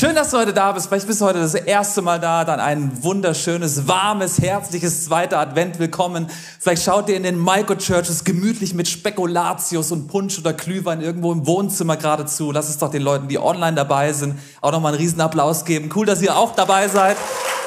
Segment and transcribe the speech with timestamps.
[0.00, 0.88] Schön, dass du heute da bist.
[0.88, 2.46] Vielleicht bist du heute das erste Mal da.
[2.46, 6.28] Dann ein wunderschönes, warmes, herzliches zweiter Advent willkommen.
[6.58, 11.46] Vielleicht schaut ihr in den Microchurches gemütlich mit Spekulatius und Punsch oder Glühwein irgendwo im
[11.46, 12.50] Wohnzimmer gerade zu.
[12.50, 15.90] Lass es doch den Leuten, die online dabei sind, auch nochmal einen riesen Applaus geben.
[15.94, 17.18] Cool, dass ihr auch dabei seid.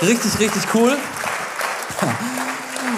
[0.02, 0.98] Richtig, richtig cool.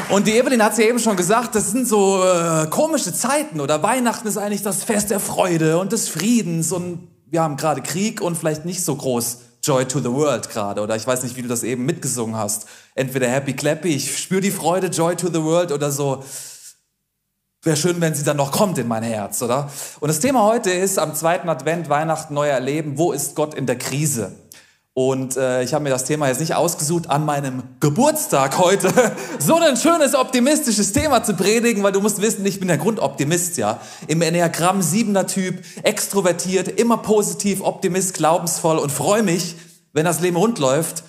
[0.07, 3.59] Und die Evelyn hat es ja eben schon gesagt, das sind so äh, komische Zeiten
[3.59, 7.81] oder Weihnachten ist eigentlich das Fest der Freude und des Friedens und wir haben gerade
[7.81, 11.35] Krieg und vielleicht nicht so groß Joy to the World gerade oder ich weiß nicht,
[11.35, 12.65] wie du das eben mitgesungen hast.
[12.93, 16.23] Entweder Happy Clappy, ich spüre die Freude, Joy to the World oder so.
[17.61, 19.69] Wäre schön, wenn sie dann noch kommt in mein Herz, oder?
[19.99, 22.97] Und das Thema heute ist am zweiten Advent, Weihnachten, neu erleben.
[22.97, 24.31] Wo ist Gott in der Krise?
[24.97, 28.93] Und äh, ich habe mir das Thema jetzt nicht ausgesucht, an meinem Geburtstag heute
[29.39, 33.57] so ein schönes, optimistisches Thema zu predigen, weil du musst wissen, ich bin der Grundoptimist,
[33.57, 33.81] ja.
[34.07, 39.57] Im Enneagramm siebener Typ, extrovertiert, immer positiv, Optimist, glaubensvoll und freue mich,
[39.91, 41.03] wenn das Leben rund läuft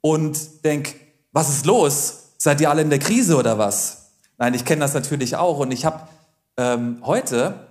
[0.00, 0.96] und denk,
[1.30, 2.32] was ist los?
[2.38, 4.14] Seid ihr alle in der Krise oder was?
[4.36, 6.08] Nein, ich kenne das natürlich auch und ich habe
[6.56, 7.67] ähm, heute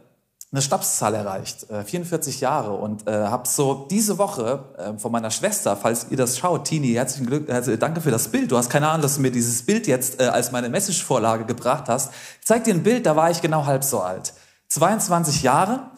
[0.57, 5.29] eine Schnapszahl erreicht, äh, 44 Jahre und äh, habe so diese Woche äh, von meiner
[5.29, 8.51] Schwester, falls ihr das schaut, Tini, herzlichen Glück, also danke für das Bild.
[8.51, 11.85] Du hast keine Ahnung, dass du mir dieses Bild jetzt äh, als meine Message-Vorlage gebracht
[11.87, 12.11] hast.
[12.41, 14.33] Ich zeig dir ein Bild, da war ich genau halb so alt,
[14.69, 15.91] 22 Jahre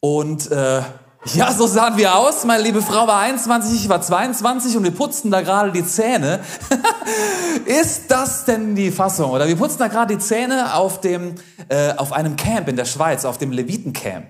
[0.00, 0.80] und äh,
[1.24, 2.44] ja, so sahen wir aus.
[2.44, 6.40] Meine liebe Frau war 21, ich war 22 und wir putzten da gerade die Zähne.
[7.66, 9.32] Ist das denn die Fassung?
[9.32, 11.34] Oder wir putzten da gerade die Zähne auf, dem,
[11.68, 14.26] äh, auf einem Camp in der Schweiz, auf dem Levitencamp.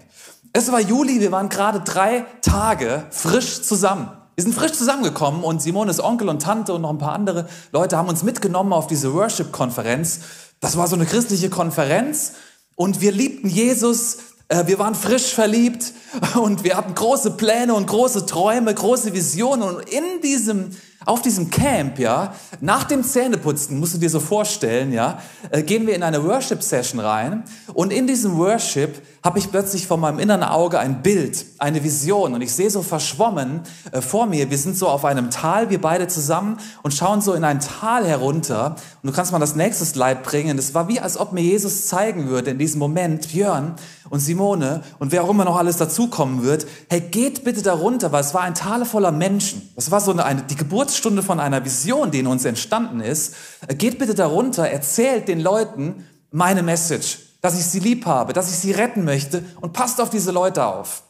[0.52, 4.10] Es war Juli, wir waren gerade drei Tage frisch zusammen.
[4.34, 7.96] Wir sind frisch zusammengekommen und Simones Onkel und Tante und noch ein paar andere Leute
[7.96, 10.20] haben uns mitgenommen auf diese Worship-Konferenz.
[10.60, 12.32] Das war so eine christliche Konferenz
[12.76, 14.18] und wir liebten Jesus,
[14.50, 15.92] wir waren frisch verliebt
[16.34, 19.62] und wir hatten große Pläne und große Träume, große Visionen.
[19.62, 20.70] Und in diesem,
[21.06, 25.86] auf diesem Camp, ja, nach dem Zähneputzen, musst du dir so vorstellen, ja, äh, gehen
[25.86, 27.44] wir in eine Worship-Session rein.
[27.72, 32.34] Und in diesem Worship habe ich plötzlich vor meinem inneren Auge ein Bild, eine Vision.
[32.34, 33.60] Und ich sehe so verschwommen
[33.92, 37.32] äh, vor mir, wir sind so auf einem Tal, wir beide zusammen und schauen so
[37.34, 38.76] in ein Tal herunter.
[39.02, 40.58] Und du kannst mal das nächste Slide bringen.
[40.58, 43.76] Es war wie, als ob mir Jesus zeigen würde in diesem Moment, Björn
[44.10, 48.22] und Simone und wer auch immer noch alles dazukommen wird, hey, geht bitte darunter, weil
[48.22, 49.70] es war ein Tal voller Menschen.
[49.74, 50.56] Das war so eine, die
[50.98, 53.34] Geburtsstunde von einer Vision, die in uns entstanden ist.
[53.76, 58.56] Geht bitte darunter, erzählt den Leuten meine Message dass ich sie lieb habe, dass ich
[58.56, 61.04] sie retten möchte und passt auf diese Leute auf.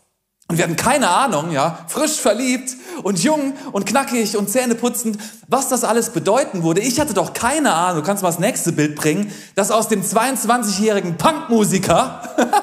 [0.50, 5.69] Und wir hatten keine Ahnung, ja, frisch verliebt und jung und knackig und zähneputzend, was
[5.69, 6.81] das alles bedeuten würde.
[6.81, 10.03] Ich hatte doch keine Ahnung, du kannst mal das nächste Bild bringen, dass aus dem
[10.03, 12.22] 22-jährigen Punkmusiker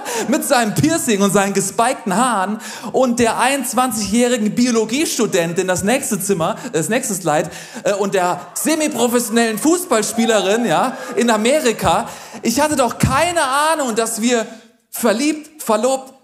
[0.30, 2.60] mit seinem Piercing und seinen gespikten Haaren
[2.92, 7.52] und der 21-jährigen Biologiestudentin, das nächste Zimmer, das nächste Slide,
[7.84, 12.10] äh, und der semiprofessionellen Fußballspielerin, ja, in Amerika.
[12.42, 14.48] Ich hatte doch keine Ahnung, dass wir
[14.90, 16.15] verliebt, verlobt,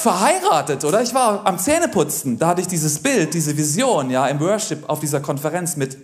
[0.00, 1.02] verheiratet, oder?
[1.02, 5.00] Ich war am Zähneputzen, da hatte ich dieses Bild, diese Vision, ja, im Worship auf
[5.00, 5.98] dieser Konferenz mit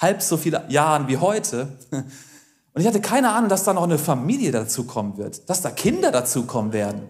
[0.00, 1.68] halb so vielen Jahren wie heute.
[1.90, 6.10] Und ich hatte keine Ahnung, dass da noch eine Familie dazukommen wird, dass da Kinder
[6.10, 7.08] dazukommen werden.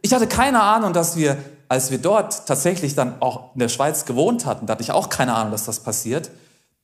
[0.00, 1.36] Ich hatte keine Ahnung, dass wir,
[1.68, 5.10] als wir dort tatsächlich dann auch in der Schweiz gewohnt hatten, da hatte ich auch
[5.10, 6.30] keine Ahnung, dass das passiert,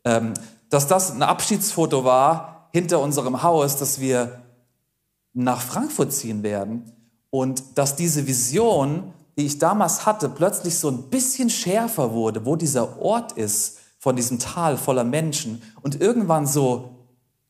[0.05, 0.35] ähm,
[0.69, 4.43] dass das ein Abschiedsfoto war hinter unserem Haus, dass wir
[5.33, 6.93] nach Frankfurt ziehen werden
[7.35, 12.57] und dass diese Vision, die ich damals hatte, plötzlich so ein bisschen schärfer wurde, wo
[12.57, 16.91] dieser Ort ist von diesem Tal voller Menschen und irgendwann so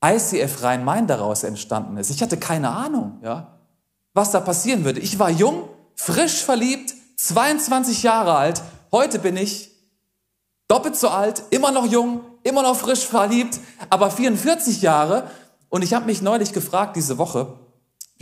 [0.05, 2.11] ICF Rhein-Main daraus entstanden ist.
[2.11, 3.59] Ich hatte keine Ahnung, ja,
[4.15, 5.01] was da passieren würde.
[5.01, 5.65] Ich war jung,
[5.97, 8.63] frisch verliebt, 22 Jahre alt.
[8.93, 9.73] Heute bin ich
[10.69, 13.59] doppelt so alt, immer noch jung, immer noch frisch verliebt,
[13.91, 15.29] aber 44 Jahre.
[15.71, 17.59] Und ich habe mich neulich gefragt diese Woche,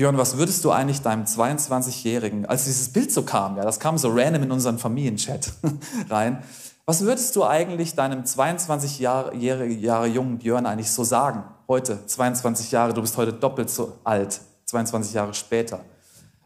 [0.00, 3.98] Björn, was würdest du eigentlich deinem 22-Jährigen, als dieses Bild so kam, ja, das kam
[3.98, 5.52] so random in unseren Familienchat
[6.08, 6.42] rein,
[6.86, 11.44] was würdest du eigentlich deinem 22 Jahre, Jahre jungen Björn eigentlich so sagen?
[11.68, 15.80] Heute, 22 Jahre, du bist heute doppelt so alt, 22 Jahre später.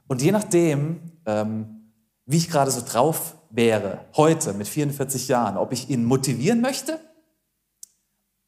[0.09, 1.93] Und je nachdem, ähm,
[2.27, 6.99] wie ich gerade so drauf wäre, heute mit 44 Jahren, ob ich ihn motivieren möchte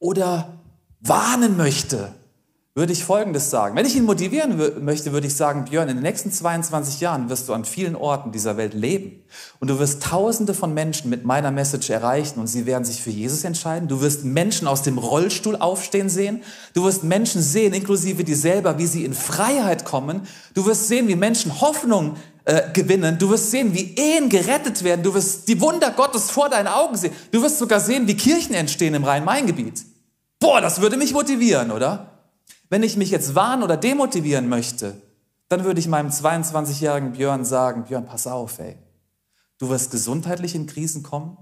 [0.00, 0.58] oder
[0.98, 2.12] warnen möchte,
[2.76, 3.74] würde ich Folgendes sagen.
[3.74, 7.48] Wenn ich ihn motivieren möchte, würde ich sagen, Björn, in den nächsten 22 Jahren wirst
[7.48, 9.24] du an vielen Orten dieser Welt leben.
[9.60, 13.08] Und du wirst Tausende von Menschen mit meiner Message erreichen und sie werden sich für
[13.08, 13.88] Jesus entscheiden.
[13.88, 16.42] Du wirst Menschen aus dem Rollstuhl aufstehen sehen.
[16.74, 20.26] Du wirst Menschen sehen, inklusive dir selber, wie sie in Freiheit kommen.
[20.52, 23.16] Du wirst sehen, wie Menschen Hoffnung äh, gewinnen.
[23.16, 25.02] Du wirst sehen, wie Ehen gerettet werden.
[25.02, 27.14] Du wirst die Wunder Gottes vor deinen Augen sehen.
[27.30, 29.82] Du wirst sogar sehen, wie Kirchen entstehen im Rhein-Main-Gebiet.
[30.38, 32.15] Boah, das würde mich motivieren, oder?
[32.68, 35.00] Wenn ich mich jetzt warnen oder demotivieren möchte,
[35.48, 38.76] dann würde ich meinem 22-jährigen Björn sagen, Björn, pass auf, ey.
[39.58, 41.36] Du wirst gesundheitlich in Krisen kommen.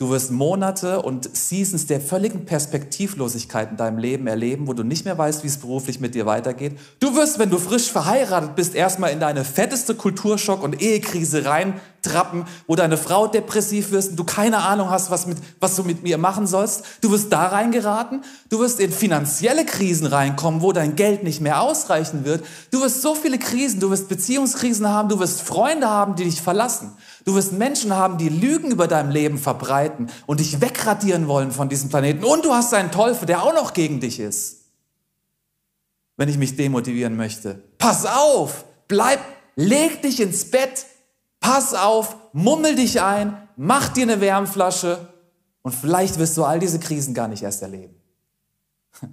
[0.00, 5.04] Du wirst Monate und Seasons der völligen Perspektivlosigkeit in deinem Leben erleben, wo du nicht
[5.04, 6.78] mehr weißt, wie es beruflich mit dir weitergeht.
[7.00, 12.46] Du wirst, wenn du frisch verheiratet bist, erstmal in deine fetteste Kulturschock- und Ehekrise reintrappen,
[12.66, 16.02] wo deine Frau depressiv wirst und du keine Ahnung hast, was, mit, was du mit
[16.02, 16.82] mir machen sollst.
[17.02, 18.24] Du wirst da reingeraten.
[18.48, 22.42] Du wirst in finanzielle Krisen reinkommen, wo dein Geld nicht mehr ausreichen wird.
[22.70, 26.40] Du wirst so viele Krisen, du wirst Beziehungskrisen haben, du wirst Freunde haben, die dich
[26.40, 26.92] verlassen.
[27.30, 31.68] Du wirst Menschen haben, die Lügen über dein Leben verbreiten und dich wegradieren wollen von
[31.68, 32.24] diesem Planeten.
[32.24, 34.64] Und du hast einen Teufel, der auch noch gegen dich ist.
[36.16, 37.62] Wenn ich mich demotivieren möchte.
[37.78, 39.20] Pass auf, bleib,
[39.54, 40.86] leg dich ins Bett,
[41.38, 45.14] pass auf, mummel dich ein, mach dir eine Wärmflasche
[45.62, 47.94] und vielleicht wirst du all diese Krisen gar nicht erst erleben.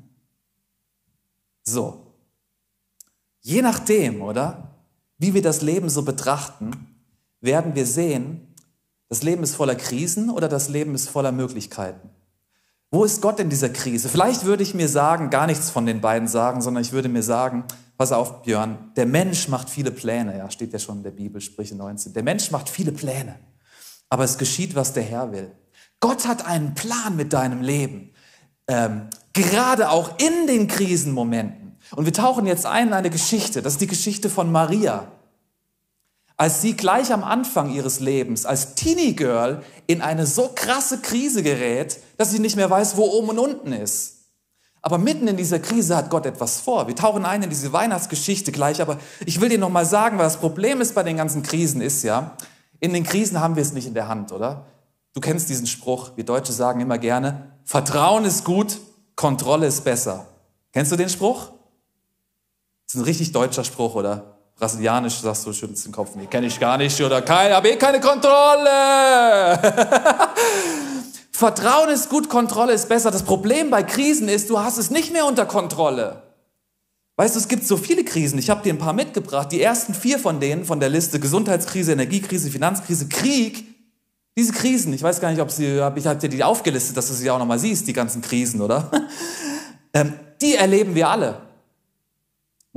[1.63, 2.15] So.
[3.41, 4.73] Je nachdem, oder?
[5.19, 6.96] Wie wir das Leben so betrachten,
[7.41, 8.55] werden wir sehen,
[9.09, 12.09] das Leben ist voller Krisen oder das Leben ist voller Möglichkeiten.
[12.89, 14.09] Wo ist Gott in dieser Krise?
[14.09, 17.23] Vielleicht würde ich mir sagen, gar nichts von den beiden sagen, sondern ich würde mir
[17.23, 17.65] sagen,
[17.97, 21.41] pass auf, Björn, der Mensch macht viele Pläne, ja, steht ja schon in der Bibel,
[21.41, 22.13] Sprüche 19.
[22.13, 23.39] Der Mensch macht viele Pläne,
[24.09, 25.51] aber es geschieht, was der Herr will.
[25.99, 28.11] Gott hat einen Plan mit deinem Leben,
[28.67, 31.77] ähm, gerade auch in den Krisenmomenten.
[31.95, 35.11] Und wir tauchen jetzt ein in eine Geschichte, das ist die Geschichte von Maria
[36.37, 41.41] als sie gleich am Anfang ihres Lebens als Teenie Girl in eine so krasse Krise
[41.41, 44.13] gerät, dass sie nicht mehr weiß, wo oben und unten ist.
[44.83, 46.87] Aber mitten in dieser Krise hat Gott etwas vor.
[46.87, 50.33] Wir tauchen ein in diese Weihnachtsgeschichte gleich, aber ich will dir noch mal sagen, was
[50.33, 52.37] das Problem ist bei den ganzen Krisen ist ja,
[52.79, 54.67] in den Krisen haben wir es nicht in der Hand, oder?
[55.13, 58.79] Du kennst diesen Spruch, wir Deutsche sagen immer gerne, Vertrauen ist gut,
[59.15, 60.27] Kontrolle ist besser.
[60.71, 61.51] Kennst du den Spruch?
[62.85, 64.36] Das ist ein richtig deutscher Spruch, oder?
[64.57, 66.15] Brasilianisch sagst du, schüttelst den Kopf.
[66.15, 69.59] Nee, kenne ich gar nicht oder kein, habe eh keine Kontrolle.
[71.31, 73.11] Vertrauen ist gut, Kontrolle ist besser.
[73.11, 76.23] Das Problem bei Krisen ist, du hast es nicht mehr unter Kontrolle.
[77.17, 78.39] Weißt du, es gibt so viele Krisen.
[78.39, 79.51] Ich habe dir ein paar mitgebracht.
[79.51, 83.63] Die ersten vier von denen von der Liste, Gesundheitskrise, Energiekrise, Finanzkrise, Krieg,
[84.37, 87.13] diese Krisen, ich weiß gar nicht, ob sie, ich habe dir die aufgelistet, dass du
[87.15, 88.89] sie auch nochmal siehst, die ganzen Krisen, oder?
[89.93, 91.46] Ähm, die erleben wir alle.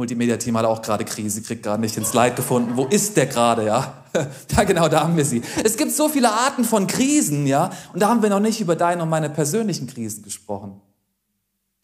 [0.01, 2.73] Multimedia-Team hat auch gerade Krise, kriegt gerade nicht ins Leid gefunden.
[2.75, 3.95] Wo ist der gerade, ja?
[4.57, 5.41] Ja, genau, da haben wir sie.
[5.63, 7.71] Es gibt so viele Arten von Krisen, ja?
[7.93, 10.81] Und da haben wir noch nicht über deine und meine persönlichen Krisen gesprochen.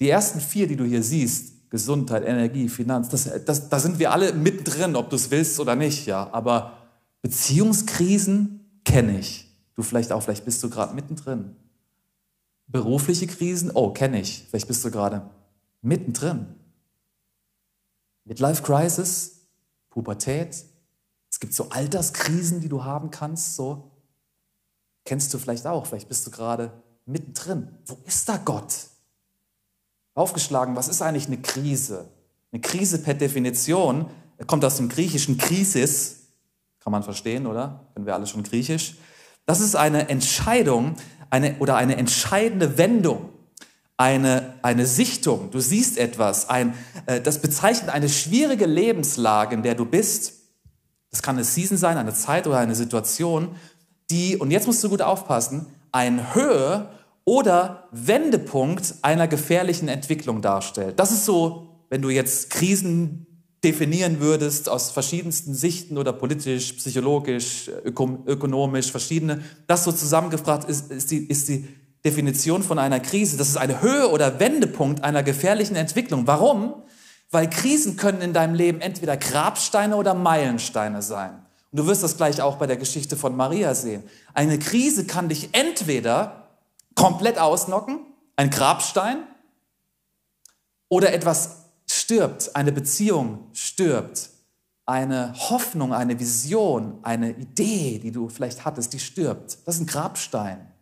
[0.00, 4.10] Die ersten vier, die du hier siehst, Gesundheit, Energie, Finanz, das, das, da sind wir
[4.10, 6.28] alle mittendrin, ob du es willst oder nicht, ja?
[6.32, 6.72] Aber
[7.22, 9.48] Beziehungskrisen kenne ich.
[9.74, 11.54] Du vielleicht auch, vielleicht bist du gerade mittendrin.
[12.66, 14.46] Berufliche Krisen, oh, kenne ich.
[14.48, 15.22] Vielleicht bist du gerade
[15.82, 16.46] mittendrin.
[18.26, 19.46] Midlife Crisis,
[19.88, 20.64] Pubertät.
[21.31, 23.90] Es gibt so Alterskrisen, die du haben kannst, so.
[25.05, 26.73] Kennst du vielleicht auch, vielleicht bist du gerade
[27.06, 27.69] mittendrin.
[27.87, 28.75] Wo ist da Gott?
[30.14, 32.08] Aufgeschlagen, was ist eigentlich eine Krise?
[32.52, 34.11] Eine Krise per Definition
[34.46, 36.26] kommt aus dem griechischen Krisis,
[36.81, 37.87] kann man verstehen, oder?
[37.94, 38.96] Kennen wir alle schon griechisch.
[39.44, 40.96] Das ist eine Entscheidung
[41.31, 43.30] eine, oder eine entscheidende Wendung
[43.96, 46.74] eine, eine Sichtung, du siehst etwas, ein,
[47.06, 50.34] äh, das bezeichnet eine schwierige Lebenslage, in der du bist.
[51.10, 53.56] Das kann eine Season sein, eine Zeit oder eine Situation,
[54.10, 56.90] die, und jetzt musst du gut aufpassen, ein Höhe
[57.24, 60.98] oder Wendepunkt einer gefährlichen Entwicklung darstellt.
[61.00, 63.26] Das ist so, wenn du jetzt Krisen
[63.64, 71.10] definieren würdest aus verschiedensten Sichten oder politisch, psychologisch, ökonomisch, verschiedene, das so zusammengefragt ist, ist
[71.10, 71.66] die, ist die
[72.04, 73.36] Definition von einer Krise.
[73.36, 76.26] Das ist eine Höhe oder Wendepunkt einer gefährlichen Entwicklung.
[76.26, 76.82] Warum?
[77.30, 81.46] Weil Krisen können in deinem Leben entweder Grabsteine oder Meilensteine sein.
[81.72, 84.04] Und du wirst das gleich auch bei der Geschichte von Maria sehen.
[84.34, 86.48] Eine Krise kann dich entweder
[86.94, 88.00] komplett ausnocken,
[88.36, 89.18] ein Grabstein,
[90.88, 94.30] oder etwas stirbt, eine Beziehung stirbt,
[94.84, 99.58] eine Hoffnung, eine Vision, eine Idee, die du vielleicht hattest, die stirbt.
[99.64, 100.72] Das ist ein Grabstein.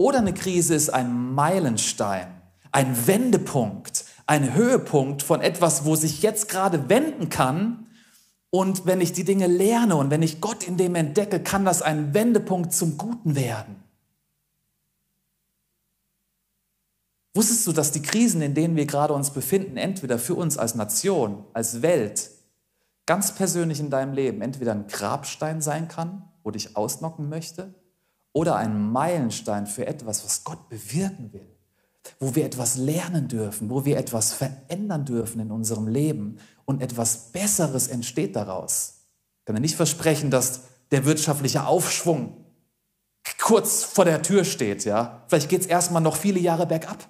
[0.00, 2.28] Oder eine Krise ist ein Meilenstein,
[2.72, 7.86] ein Wendepunkt, ein Höhepunkt von etwas, wo sich jetzt gerade wenden kann.
[8.48, 11.82] Und wenn ich die Dinge lerne und wenn ich Gott in dem entdecke, kann das
[11.82, 13.76] ein Wendepunkt zum Guten werden.
[17.34, 20.74] Wusstest du, dass die Krisen, in denen wir gerade uns befinden, entweder für uns als
[20.74, 22.30] Nation, als Welt,
[23.04, 27.74] ganz persönlich in deinem Leben entweder ein Grabstein sein kann, wo dich ausnocken möchte,
[28.32, 31.56] oder ein Meilenstein für etwas, was Gott bewirken will,
[32.18, 37.32] wo wir etwas lernen dürfen, wo wir etwas verändern dürfen in unserem Leben und etwas
[37.32, 39.06] Besseres entsteht daraus.
[39.40, 42.44] Ich kann dir nicht versprechen, dass der wirtschaftliche Aufschwung
[43.38, 45.24] kurz vor der Tür steht, ja.
[45.28, 47.08] Vielleicht geht es erstmal noch viele Jahre bergab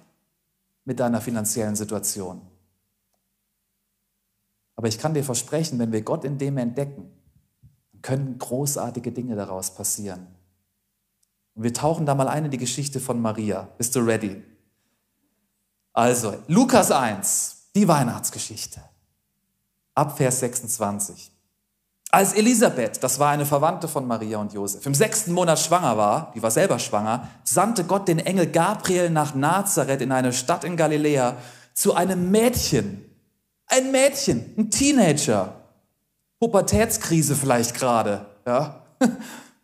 [0.85, 2.41] mit deiner finanziellen Situation.
[4.75, 7.11] Aber ich kann dir versprechen, wenn wir Gott in dem entdecken,
[8.01, 10.27] können großartige Dinge daraus passieren.
[11.55, 13.67] Und wir tauchen da mal ein in die Geschichte von Maria.
[13.77, 14.43] Bist du ready?
[15.93, 18.81] Also, Lukas 1, die Weihnachtsgeschichte.
[19.93, 21.31] Ab Vers 26.
[22.13, 26.31] Als Elisabeth, das war eine Verwandte von Maria und Josef, im sechsten Monat schwanger war,
[26.35, 30.75] die war selber schwanger, sandte Gott den Engel Gabriel nach Nazareth in eine Stadt in
[30.75, 31.37] Galiläa
[31.73, 33.05] zu einem Mädchen.
[33.67, 35.55] Ein Mädchen, ein Teenager.
[36.39, 38.81] Pubertätskrise vielleicht gerade, ja.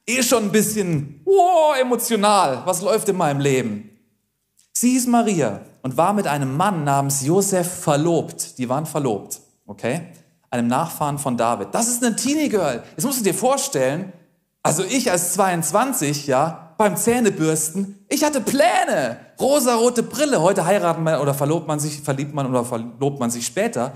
[0.07, 2.61] eh schon ein bisschen wow, emotional.
[2.65, 3.89] Was läuft in meinem Leben?
[4.73, 8.57] Sie hieß Maria und war mit einem Mann namens Josef verlobt.
[8.57, 10.13] Die waren verlobt, okay?
[10.49, 11.69] einem Nachfahren von David.
[11.71, 12.83] Das ist eine Teenie Girl.
[12.95, 14.13] Jetzt musst du dir vorstellen,
[14.63, 19.17] also ich als 22, ja, beim Zähnebürsten, ich hatte Pläne.
[19.39, 20.41] Rosa-rote Brille.
[20.41, 23.93] Heute heiraten man oder verlobt man sich, verliebt man oder verlobt man sich später.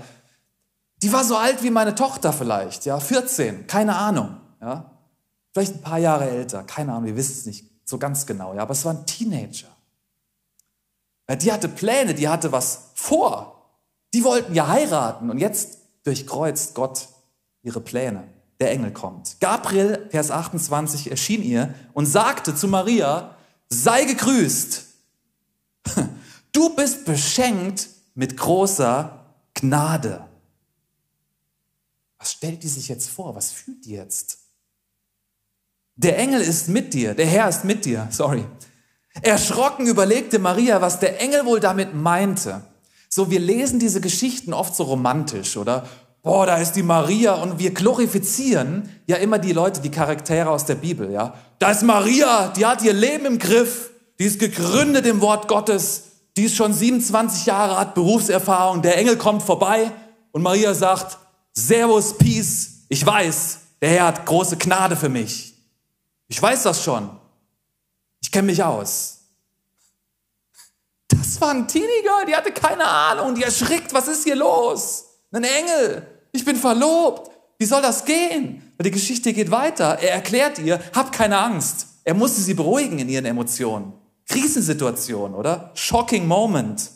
[1.02, 4.91] Die war so alt wie meine Tochter vielleicht, ja, 14, keine Ahnung, ja.
[5.52, 8.62] Vielleicht ein paar Jahre älter, keine Ahnung, wir wissen es nicht so ganz genau, ja,
[8.62, 9.68] aber es war ein Teenager.
[11.28, 13.70] Ja, die hatte Pläne, die hatte was vor.
[14.14, 17.08] Die wollten ja heiraten und jetzt durchkreuzt Gott
[17.62, 18.24] ihre Pläne.
[18.60, 19.40] Der Engel kommt.
[19.40, 23.36] Gabriel, Vers 28, erschien ihr und sagte zu Maria,
[23.68, 24.86] sei gegrüßt.
[26.52, 30.28] Du bist beschenkt mit großer Gnade.
[32.18, 33.34] Was stellt die sich jetzt vor?
[33.34, 34.41] Was fühlt die jetzt?
[35.96, 38.44] Der Engel ist mit dir, der Herr ist mit dir, sorry.
[39.20, 42.62] Erschrocken überlegte Maria, was der Engel wohl damit meinte.
[43.08, 45.86] So, wir lesen diese Geschichten oft so romantisch, oder?
[46.22, 50.64] Boah, da ist die Maria und wir glorifizieren ja immer die Leute, die Charaktere aus
[50.64, 51.34] der Bibel, ja?
[51.58, 56.04] Da ist Maria, die hat ihr Leben im Griff, die ist gegründet im Wort Gottes,
[56.36, 59.90] die ist schon 27 Jahre, hat Berufserfahrung, der Engel kommt vorbei
[60.30, 61.18] und Maria sagt,
[61.52, 65.51] Servus, Peace, ich weiß, der Herr hat große Gnade für mich.
[66.28, 67.10] Ich weiß das schon.
[68.20, 69.18] Ich kenne mich aus.
[71.08, 75.04] Das war ein Teenie-Girl, die hatte keine Ahnung, die erschrickt, was ist hier los?
[75.30, 77.30] Ein Engel, ich bin verlobt.
[77.58, 78.72] Wie soll das gehen?
[78.76, 79.98] Weil die Geschichte geht weiter.
[80.00, 81.86] Er erklärt ihr, hab keine Angst.
[82.04, 83.92] Er musste sie beruhigen in ihren Emotionen.
[84.26, 85.70] Krisensituation, oder?
[85.74, 86.90] Shocking Moment.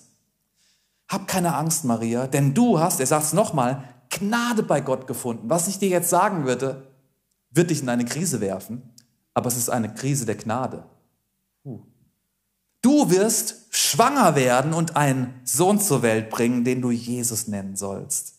[1.09, 5.49] Hab keine Angst, Maria, denn du hast, er sagt es nochmal, Gnade bei Gott gefunden.
[5.49, 6.87] Was ich dir jetzt sagen würde,
[7.51, 8.95] wird dich in eine Krise werfen,
[9.37, 10.83] aber es ist eine Krise der Gnade.
[12.81, 18.37] Du wirst schwanger werden und einen Sohn zur Welt bringen, den du Jesus nennen sollst.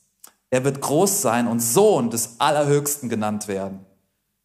[0.49, 3.85] Er wird groß sein und Sohn des Allerhöchsten genannt werden.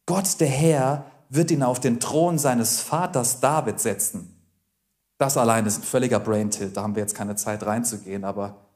[0.05, 4.39] Gott, der Herr, wird ihn auf den Thron seines Vaters David setzen.
[5.17, 8.67] Das allein ist ein völliger Braintilt, da haben wir jetzt keine Zeit reinzugehen, aber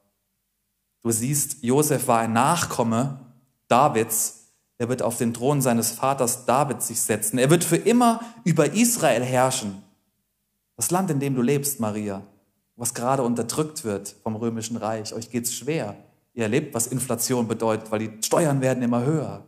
[1.02, 3.20] du siehst, Josef war ein Nachkomme
[3.68, 4.47] Davids.
[4.78, 7.38] Er wird auf den Thron seines Vaters David sich setzen.
[7.38, 9.82] Er wird für immer über Israel herrschen.
[10.76, 12.22] Das Land, in dem du lebst, Maria,
[12.76, 15.96] was gerade unterdrückt wird vom römischen Reich, euch geht's schwer.
[16.32, 19.44] Ihr erlebt, was Inflation bedeutet, weil die Steuern werden immer höher.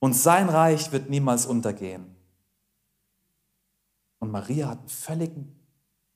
[0.00, 2.16] Und sein Reich wird niemals untergehen.
[4.18, 5.56] Und Maria hat einen völligen,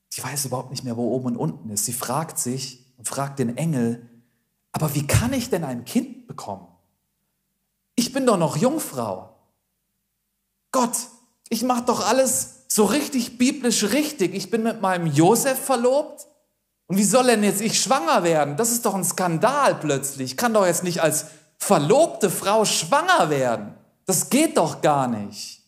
[0.09, 1.85] sie weiß überhaupt nicht mehr, wo oben und unten ist.
[1.85, 4.09] Sie fragt sich und fragt den Engel,
[4.73, 6.67] aber wie kann ich denn ein Kind bekommen?
[7.95, 9.35] Ich bin doch noch Jungfrau.
[10.71, 10.95] Gott,
[11.49, 14.33] ich mache doch alles so richtig biblisch richtig.
[14.33, 16.27] Ich bin mit meinem Josef verlobt.
[16.87, 18.57] Und wie soll denn jetzt ich schwanger werden?
[18.57, 20.31] Das ist doch ein Skandal plötzlich.
[20.31, 23.75] Ich kann doch jetzt nicht als verlobte Frau schwanger werden.
[24.05, 25.61] Das geht doch gar nicht.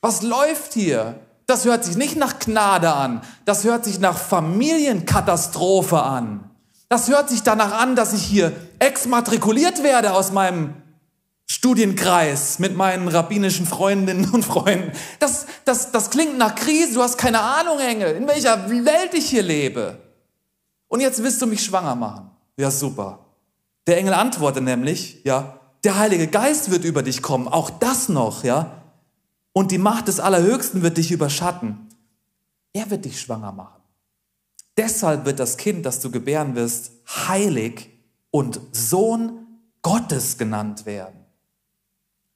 [0.00, 1.20] Was läuft hier?
[1.46, 3.22] Das hört sich nicht nach Gnade an.
[3.44, 6.50] Das hört sich nach Familienkatastrophe an.
[6.88, 10.74] Das hört sich danach an, dass ich hier exmatrikuliert werde aus meinem
[11.52, 14.92] Studienkreis mit meinen rabbinischen Freundinnen und Freunden.
[15.18, 16.94] Das, das, das klingt nach Krise.
[16.94, 19.98] Du hast keine Ahnung, Engel, in welcher Welt ich hier lebe.
[20.86, 22.30] Und jetzt willst du mich schwanger machen.
[22.56, 23.26] Ja, super.
[23.88, 27.48] Der Engel antwortet nämlich, ja, der Heilige Geist wird über dich kommen.
[27.48, 28.84] Auch das noch, ja.
[29.52, 31.88] Und die Macht des Allerhöchsten wird dich überschatten.
[32.72, 33.82] Er wird dich schwanger machen.
[34.76, 37.90] Deshalb wird das Kind, das du gebären wirst, heilig
[38.30, 39.48] und Sohn
[39.82, 41.19] Gottes genannt werden.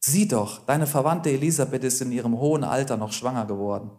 [0.07, 3.91] Sieh doch, deine Verwandte Elisabeth ist in ihrem hohen Alter noch schwanger geworden.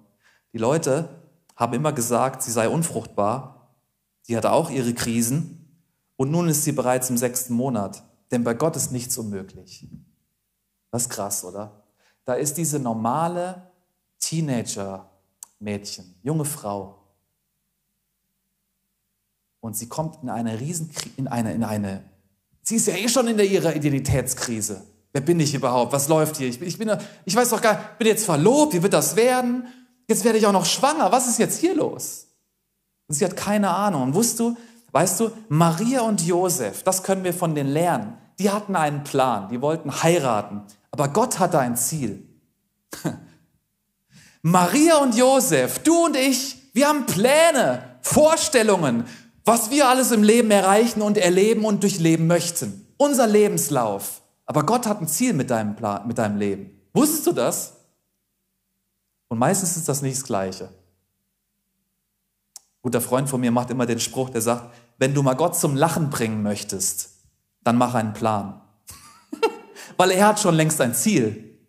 [0.53, 1.09] Die Leute
[1.55, 3.75] haben immer gesagt, sie sei unfruchtbar.
[4.21, 5.81] Sie hatte auch ihre Krisen.
[6.15, 8.03] Und nun ist sie bereits im sechsten Monat.
[8.29, 9.87] Denn bei Gott ist nichts unmöglich.
[10.91, 11.83] Das ist krass, oder?
[12.23, 13.71] Da ist diese normale
[14.19, 16.99] Teenager-Mädchen, junge Frau.
[19.59, 22.03] Und sie kommt in eine riesen, in eine, in eine,
[22.61, 24.85] sie ist ja eh schon in der, ihrer Identitätskrise.
[25.15, 25.93] Wer bin ich überhaupt?
[25.93, 26.49] Was läuft hier?
[26.49, 26.91] Ich, ich, bin,
[27.23, 29.65] ich weiß doch gar nicht, bin jetzt verlobt, wie wird das werden?
[30.09, 31.09] Jetzt werde ich auch noch schwanger.
[31.09, 32.27] Was ist jetzt hier los?
[33.07, 34.03] Und sie hat keine Ahnung.
[34.03, 34.57] Und wusst du,
[34.91, 38.17] weißt du, Maria und Josef, das können wir von denen lernen.
[38.39, 39.47] Die hatten einen Plan.
[39.47, 40.63] Die wollten heiraten.
[40.91, 42.27] Aber Gott hatte ein Ziel.
[44.41, 49.05] Maria und Josef, du und ich, wir haben Pläne, Vorstellungen,
[49.45, 52.93] was wir alles im Leben erreichen und erleben und durchleben möchten.
[52.97, 54.23] Unser Lebenslauf.
[54.45, 56.79] Aber Gott hat ein Ziel mit deinem, Plan, mit deinem Leben.
[56.93, 57.73] Wusstest du das?
[59.27, 60.65] Und meistens ist das nicht das Gleiche.
[60.65, 60.71] Ein
[62.81, 65.75] guter Freund von mir macht immer den Spruch, der sagt, wenn du mal Gott zum
[65.75, 67.09] Lachen bringen möchtest,
[67.63, 68.61] dann mach einen Plan.
[69.97, 71.59] Weil er hat schon längst ein Ziel.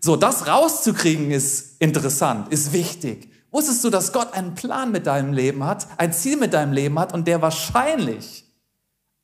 [0.00, 3.30] So, das rauszukriegen ist interessant, ist wichtig.
[3.50, 6.98] Wusstest du, dass Gott einen Plan mit deinem Leben hat, ein Ziel mit deinem Leben
[6.98, 8.44] hat und der wahrscheinlich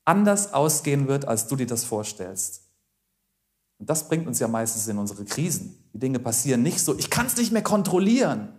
[0.05, 2.60] anders ausgehen wird, als du dir das vorstellst?
[3.81, 5.75] Und das bringt uns ja meistens in unsere Krisen.
[5.91, 8.49] Die Dinge passieren nicht so, ich kann es nicht mehr kontrollieren.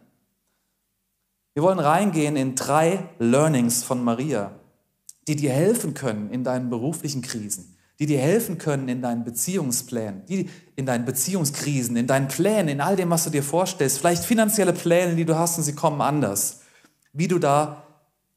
[1.54, 4.50] Wir wollen reingehen in drei Learnings von Maria,
[5.28, 10.26] die dir helfen können in deinen beruflichen Krisen, die dir helfen können in deinen Beziehungsplänen,
[10.26, 14.24] die in deinen Beziehungskrisen, in deinen Plänen, in all dem, was du dir vorstellst, vielleicht
[14.24, 16.62] finanzielle Pläne, die du hast und sie kommen anders,
[17.12, 17.86] wie du da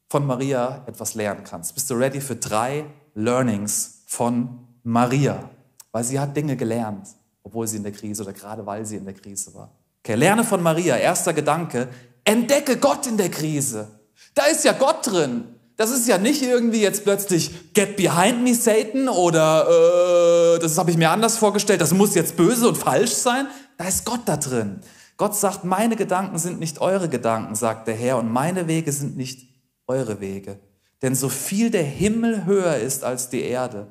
[0.08, 1.74] von Maria etwas lernen kannst.
[1.74, 5.50] Bist du ready für drei Learnings von Maria?
[5.92, 7.08] Weil sie hat Dinge gelernt,
[7.42, 9.70] obwohl sie in der Krise oder gerade weil sie in der Krise war.
[10.02, 10.96] Okay, lerne von Maria.
[10.96, 11.88] Erster Gedanke,
[12.24, 13.88] entdecke Gott in der Krise.
[14.34, 15.44] Da ist ja Gott drin.
[15.76, 20.90] Das ist ja nicht irgendwie jetzt plötzlich Get behind me Satan oder äh, das habe
[20.90, 23.46] ich mir anders vorgestellt, das muss jetzt böse und falsch sein.
[23.76, 24.80] Da ist Gott da drin.
[25.18, 29.16] Gott sagt, meine Gedanken sind nicht eure Gedanken, sagt der Herr, und meine Wege sind
[29.16, 29.48] nicht
[29.86, 30.58] eure Wege.
[31.02, 33.88] Denn so viel der Himmel höher ist als die Erde,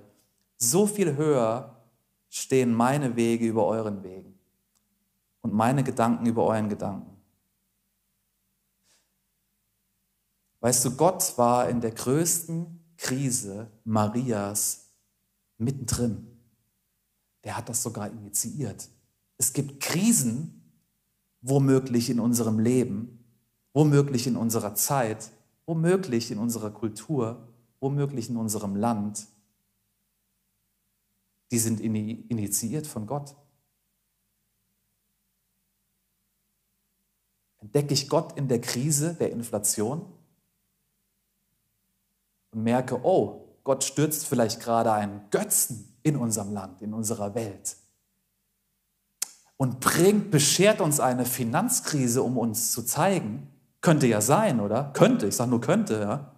[0.58, 1.75] so viel höher
[2.36, 4.38] stehen meine Wege über euren Wegen
[5.42, 7.16] und meine Gedanken über euren Gedanken.
[10.60, 14.90] Weißt du, Gott war in der größten Krise Marias
[15.58, 16.28] mittendrin.
[17.46, 18.90] Der hat das sogar initiiert.
[19.38, 20.74] Es gibt Krisen,
[21.40, 23.24] womöglich in unserem Leben,
[23.74, 25.32] womöglich in unserer Zeit,
[25.66, 27.48] womöglich in unserer Kultur,
[27.80, 29.26] womöglich in unserem Land,
[31.52, 33.36] die sind initiiert von Gott.
[37.60, 40.06] Entdecke ich Gott in der Krise der Inflation
[42.52, 47.78] und merke, oh, Gott stürzt vielleicht gerade einen Götzen in unserem Land, in unserer Welt
[49.58, 53.48] und bringt, beschert uns eine Finanzkrise, um uns zu zeigen,
[53.82, 54.92] könnte ja sein, oder?
[54.94, 56.32] Könnte, ich sage nur könnte, ja.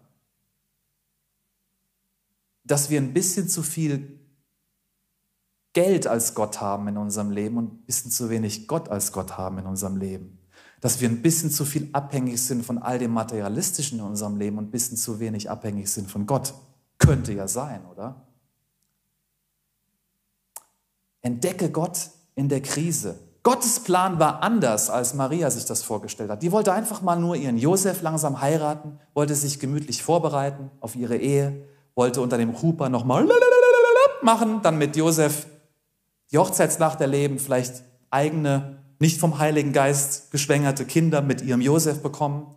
[2.64, 4.17] Dass wir ein bisschen zu viel
[5.78, 9.38] Geld als Gott haben in unserem Leben und ein bisschen zu wenig Gott als Gott
[9.38, 10.40] haben in unserem Leben.
[10.82, 14.58] Dass wir ein bisschen zu viel abhängig sind von all dem Materialistischen in unserem Leben
[14.58, 16.56] und ein bisschen zu wenig abhängig sind von Gott.
[16.98, 18.26] Könnte ja sein, oder?
[21.22, 23.20] Entdecke Gott in der Krise.
[23.44, 26.42] Gottes Plan war anders, als Maria sich das vorgestellt hat.
[26.42, 31.18] Die wollte einfach mal nur ihren Josef langsam heiraten, wollte sich gemütlich vorbereiten auf ihre
[31.18, 33.28] Ehe, wollte unter dem Huper nochmal
[34.24, 35.46] machen, dann mit Josef
[36.32, 42.48] die Hochzeitsnacht erleben, vielleicht eigene, nicht vom Heiligen Geist geschwängerte Kinder mit ihrem Josef bekommen.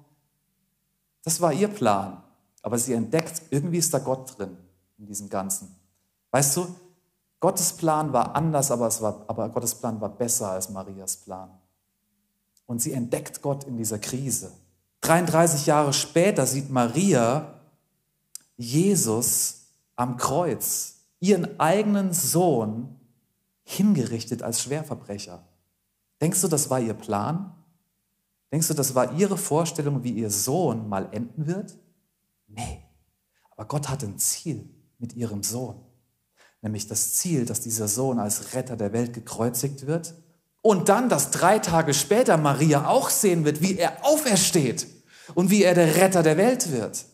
[1.23, 2.23] Das war ihr Plan.
[2.63, 4.57] Aber sie entdeckt, irgendwie ist da Gott drin
[4.99, 5.75] in diesem Ganzen.
[6.31, 6.67] Weißt du,
[7.41, 11.51] Gottes Plan war anders, aber, es war, aber Gottes Plan war besser als Marias Plan.
[12.67, 14.53] Und sie entdeckt Gott in dieser Krise.
[15.01, 17.55] 33 Jahre später sieht Maria
[18.57, 19.63] Jesus
[19.97, 23.00] am Kreuz, ihren eigenen Sohn,
[23.71, 25.47] hingerichtet als Schwerverbrecher.
[26.21, 27.55] Denkst du, das war ihr Plan?
[28.53, 31.79] Denkst du, das war ihre Vorstellung, wie ihr Sohn mal enden wird?
[32.49, 32.83] Nee.
[33.53, 35.77] Aber Gott hat ein Ziel mit ihrem Sohn.
[36.63, 40.15] Nämlich das Ziel, dass dieser Sohn als Retter der Welt gekreuzigt wird
[40.63, 44.87] und dann, dass drei Tage später Maria auch sehen wird, wie er aufersteht
[45.35, 47.07] und wie er der Retter der Welt wird.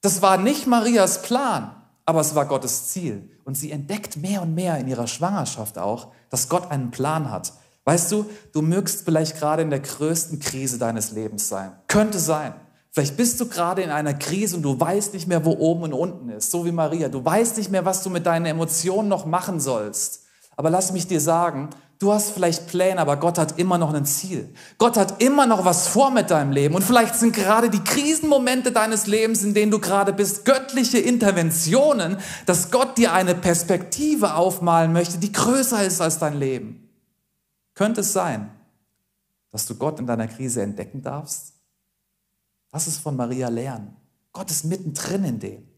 [0.00, 1.79] Das war nicht Marias Plan,
[2.10, 3.30] aber es war Gottes Ziel.
[3.44, 7.52] Und sie entdeckt mehr und mehr in ihrer Schwangerschaft auch, dass Gott einen Plan hat.
[7.84, 11.72] Weißt du, du mögst vielleicht gerade in der größten Krise deines Lebens sein.
[11.86, 12.54] Könnte sein.
[12.90, 15.92] Vielleicht bist du gerade in einer Krise und du weißt nicht mehr, wo oben und
[15.92, 17.08] unten ist, so wie Maria.
[17.08, 20.24] Du weißt nicht mehr, was du mit deinen Emotionen noch machen sollst.
[20.56, 24.06] Aber lass mich dir sagen, du hast vielleicht Pläne, aber Gott hat immer noch ein
[24.06, 24.52] Ziel.
[24.78, 26.74] Gott hat immer noch was vor mit deinem Leben.
[26.74, 32.16] Und vielleicht sind gerade die Krisenmomente deines Lebens, in denen du gerade bist, göttliche Interventionen,
[32.46, 36.88] dass Gott dir eine Perspektive aufmalen möchte, die größer ist als dein Leben.
[37.74, 38.50] Könnte es sein,
[39.52, 41.52] dass du Gott in deiner Krise entdecken darfst?
[42.72, 43.94] Lass es von Maria lernen.
[44.32, 45.68] Gott ist mittendrin in dem.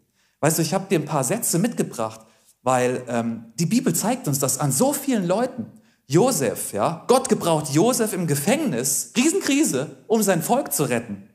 [0.41, 2.21] Weißt du, ich habe dir ein paar Sätze mitgebracht,
[2.63, 5.67] weil ähm, die Bibel zeigt uns das an so vielen Leuten.
[6.13, 11.31] Josef, ja, Gott gebraucht Josef im Gefängnis, Riesenkrise, um sein Volk zu retten.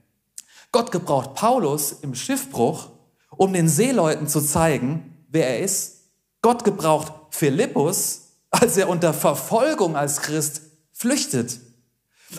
[0.71, 2.91] Gott gebraucht Paulus im Schiffbruch,
[3.31, 6.11] um den Seeleuten zu zeigen, wer er ist.
[6.43, 10.61] Gott gebraucht Philippus, als er unter Verfolgung als Christ
[10.91, 11.59] flüchtet,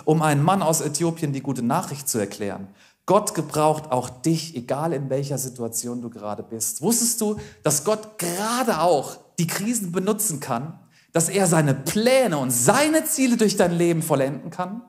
[0.05, 2.69] um einen Mann aus Äthiopien die gute Nachricht zu erklären.
[3.05, 6.83] Gott gebraucht auch dich, egal in welcher Situation du gerade bist.
[6.83, 10.79] Wusstest du, dass Gott gerade auch die Krisen benutzen kann,
[11.13, 14.83] dass er seine Pläne und seine Ziele durch dein Leben vollenden kann?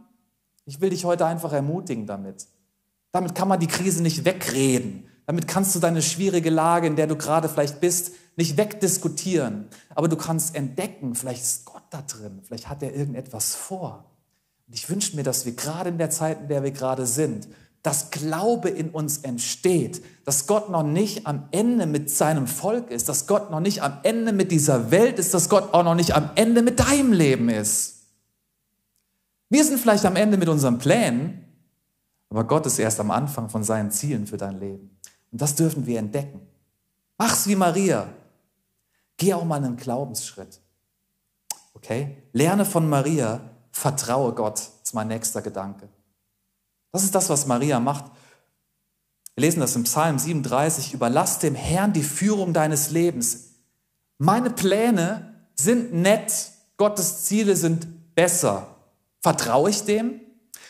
[0.65, 2.47] Ich will dich heute einfach ermutigen damit.
[3.11, 5.07] Damit kann man die Krise nicht wegreden.
[5.25, 9.67] Damit kannst du deine schwierige Lage, in der du gerade vielleicht bist, nicht wegdiskutieren.
[9.93, 14.05] Aber du kannst entdecken, vielleicht ist Gott da drin, vielleicht hat er irgendetwas vor.
[14.67, 17.47] Und ich wünsche mir, dass wir gerade in der Zeit, in der wir gerade sind,
[17.83, 23.07] dass Glaube in uns entsteht, dass Gott noch nicht am Ende mit seinem Volk ist,
[23.07, 26.13] dass Gott noch nicht am Ende mit dieser Welt ist, dass Gott auch noch nicht
[26.13, 28.03] am Ende mit deinem Leben ist.
[29.49, 31.45] Wir sind vielleicht am Ende mit unseren Plänen,
[32.29, 34.97] aber Gott ist erst am Anfang von seinen Zielen für dein Leben.
[35.31, 36.41] Und das dürfen wir entdecken.
[37.17, 38.07] Mach's wie Maria.
[39.17, 40.59] Geh auch mal einen Glaubensschritt.
[41.73, 42.17] Okay?
[42.33, 45.89] Lerne von Maria, vertraue Gott, ist mein nächster Gedanke.
[46.91, 48.05] Das ist das, was Maria macht.
[49.35, 53.53] Wir lesen das im Psalm 37, überlass dem Herrn die Führung deines Lebens.
[54.17, 58.75] Meine Pläne sind nett, Gottes Ziele sind besser.
[59.21, 60.19] Vertraue ich dem?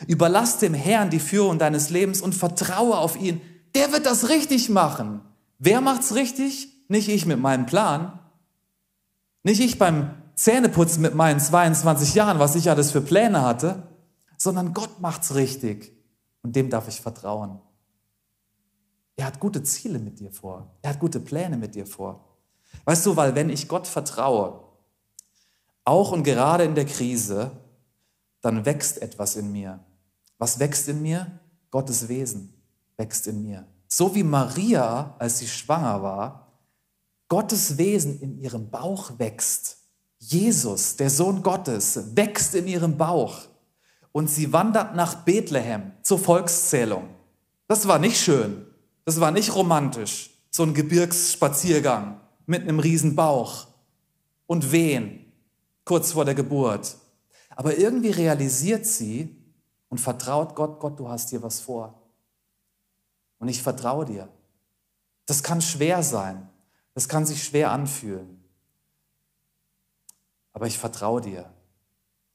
[0.08, 3.42] Überlass dem Herrn die Führung deines Lebens und vertraue auf ihn.
[3.76, 5.22] Der wird das richtig machen.
[5.58, 6.70] Wer macht's richtig?
[6.88, 8.20] Nicht ich mit meinem Plan.
[9.44, 13.84] Nicht ich beim Zähneputzen mit meinen 22 Jahren, was ich alles für Pläne hatte,
[14.38, 15.99] sondern Gott macht's richtig.
[16.42, 17.60] Und dem darf ich vertrauen.
[19.16, 20.78] Er hat gute Ziele mit dir vor.
[20.82, 22.38] Er hat gute Pläne mit dir vor.
[22.86, 24.64] Weißt du, weil wenn ich Gott vertraue,
[25.84, 27.52] auch und gerade in der Krise,
[28.42, 29.84] dann wächst etwas in mir.
[30.38, 31.40] Was wächst in mir?
[31.72, 32.54] Gottes Wesen
[32.96, 33.66] wächst in mir.
[33.88, 36.54] So wie Maria, als sie schwanger war,
[37.28, 39.78] Gottes Wesen in ihrem Bauch wächst.
[40.20, 43.48] Jesus, der Sohn Gottes, wächst in ihrem Bauch
[44.12, 47.10] und sie wandert nach Bethlehem zur Volkszählung.
[47.68, 48.66] Das war nicht schön,
[49.06, 53.68] das war nicht romantisch, so ein Gebirgsspaziergang mit einem riesen Bauch
[54.48, 55.32] und Wehen
[55.86, 56.98] kurz vor der Geburt.
[57.56, 59.36] Aber irgendwie realisiert sie
[59.90, 62.02] und vertraut Gott, Gott, du hast dir was vor.
[63.40, 64.30] Und ich vertraue dir.
[65.26, 66.50] Das kann schwer sein,
[66.94, 68.44] das kann sich schwer anfühlen.
[70.54, 71.52] Aber ich vertraue dir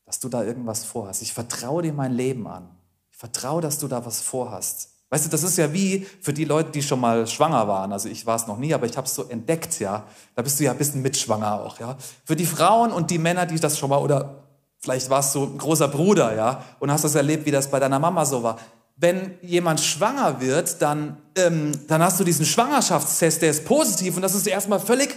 [0.07, 1.23] dass du da irgendwas vorhast.
[1.23, 2.69] Ich vertraue dir mein Leben an.
[3.11, 4.91] Ich vertraue, dass du da was vorhast.
[5.11, 7.93] Weißt du, das ist ja wie für die Leute, die schon mal schwanger waren.
[7.93, 10.05] Also ich war es noch nie, aber ich habe es so entdeckt, ja.
[10.35, 11.97] Da bist du ja ein bisschen mitschwanger auch, ja.
[12.25, 14.43] Für die Frauen und die Männer, die das schon mal, oder
[14.81, 17.99] vielleicht warst du ein großer Bruder, ja, und hast das erlebt, wie das bei deiner
[17.99, 18.59] Mama so war.
[18.97, 24.23] Wenn jemand schwanger wird, dann, ähm, dann hast du diesen Schwangerschaftstest, der ist positiv und
[24.23, 25.15] das ist erstmal völlig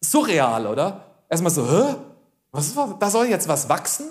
[0.00, 1.04] surreal, oder?
[1.28, 1.96] Erstmal so, hä?
[2.52, 4.06] Was, da soll jetzt was wachsen?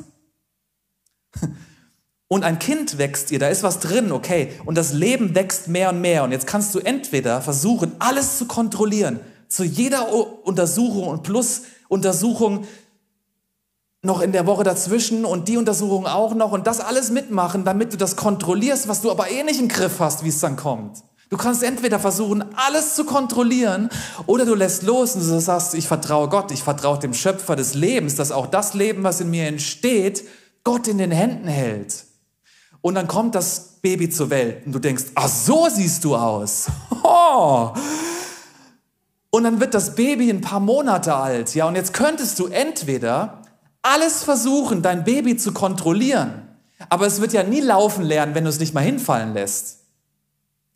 [2.27, 4.53] Und ein Kind wächst ihr, da ist was drin, okay.
[4.65, 6.23] Und das Leben wächst mehr und mehr.
[6.23, 10.13] Und jetzt kannst du entweder versuchen, alles zu kontrollieren, zu jeder
[10.45, 12.67] Untersuchung und plus Untersuchung
[14.01, 17.93] noch in der Woche dazwischen und die Untersuchung auch noch und das alles mitmachen, damit
[17.93, 21.03] du das kontrollierst, was du aber eh nicht im Griff hast, wie es dann kommt.
[21.29, 23.89] Du kannst entweder versuchen, alles zu kontrollieren,
[24.25, 27.75] oder du lässt los und du sagst, ich vertraue Gott, ich vertraue dem Schöpfer des
[27.75, 30.23] Lebens, dass auch das Leben, was in mir entsteht,
[30.63, 32.05] Gott in den Händen hält.
[32.81, 36.67] Und dann kommt das Baby zur Welt und du denkst, ach so siehst du aus.
[37.03, 37.73] Oh.
[39.31, 43.43] Und dann wird das Baby ein paar Monate alt, ja, und jetzt könntest du entweder
[43.83, 46.47] alles versuchen, dein Baby zu kontrollieren,
[46.89, 49.81] aber es wird ja nie laufen lernen, wenn du es nicht mal hinfallen lässt.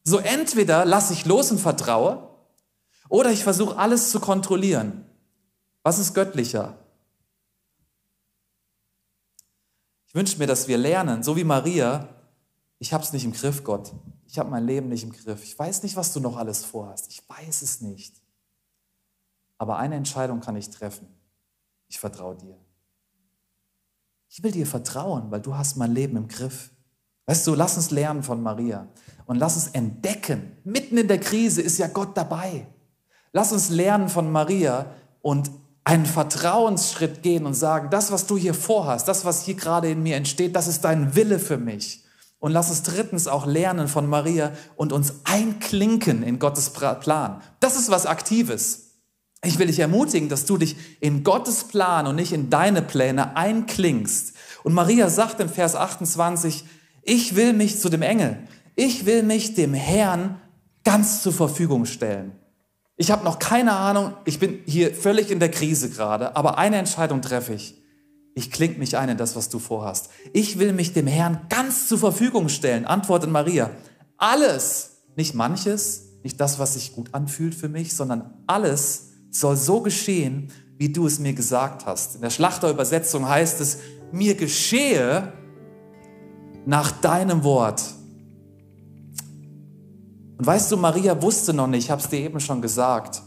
[0.03, 2.29] So entweder lass ich los und vertraue,
[3.09, 5.05] Oder ich versuche alles zu kontrollieren.
[5.83, 6.75] Was ist göttlicher?
[10.13, 12.07] Ich wünsche mir, dass wir lernen, so wie Maria,
[12.77, 13.91] ich habe es nicht im Griff, Gott.
[14.27, 15.43] Ich habe mein Leben nicht im Griff.
[15.43, 17.09] Ich weiß nicht, was du noch alles vorhast.
[17.09, 18.21] Ich weiß es nicht.
[19.57, 21.07] Aber eine Entscheidung kann ich treffen.
[21.87, 22.55] Ich vertraue dir.
[24.29, 26.69] Ich will dir vertrauen, weil du hast mein Leben im Griff.
[27.25, 28.87] Weißt du, lass uns lernen von Maria
[29.25, 30.57] und lass uns entdecken.
[30.63, 32.67] Mitten in der Krise ist ja Gott dabei.
[33.31, 35.49] Lass uns lernen von Maria und
[35.83, 40.01] einen Vertrauensschritt gehen und sagen, das, was du hier vorhast, das, was hier gerade in
[40.01, 42.03] mir entsteht, das ist dein Wille für mich.
[42.39, 47.41] Und lass uns drittens auch lernen von Maria und uns einklinken in Gottes Plan.
[47.59, 48.91] Das ist was Aktives.
[49.45, 53.35] Ich will dich ermutigen, dass du dich in Gottes Plan und nicht in deine Pläne
[53.35, 54.33] einklingst.
[54.63, 56.63] Und Maria sagt im Vers 28,
[57.01, 58.39] ich will mich zu dem Engel,
[58.75, 60.39] ich will mich dem Herrn
[60.83, 62.33] ganz zur Verfügung stellen.
[62.95, 66.77] Ich habe noch keine Ahnung, ich bin hier völlig in der Krise gerade, aber eine
[66.77, 67.75] Entscheidung treffe ich.
[68.35, 70.09] Ich kling mich ein in das, was du vorhast.
[70.31, 72.85] Ich will mich dem Herrn ganz zur Verfügung stellen.
[72.85, 73.69] Antwortet Maria.
[74.17, 79.81] Alles, nicht manches, nicht das, was sich gut anfühlt für mich, sondern alles soll so
[79.81, 82.15] geschehen, wie du es mir gesagt hast.
[82.15, 83.79] In der Schlachterübersetzung heißt es,
[84.11, 85.33] mir geschehe
[86.65, 87.83] nach deinem Wort.
[90.37, 93.21] Und weißt du, Maria wusste noch nicht, ich habe es dir eben schon gesagt,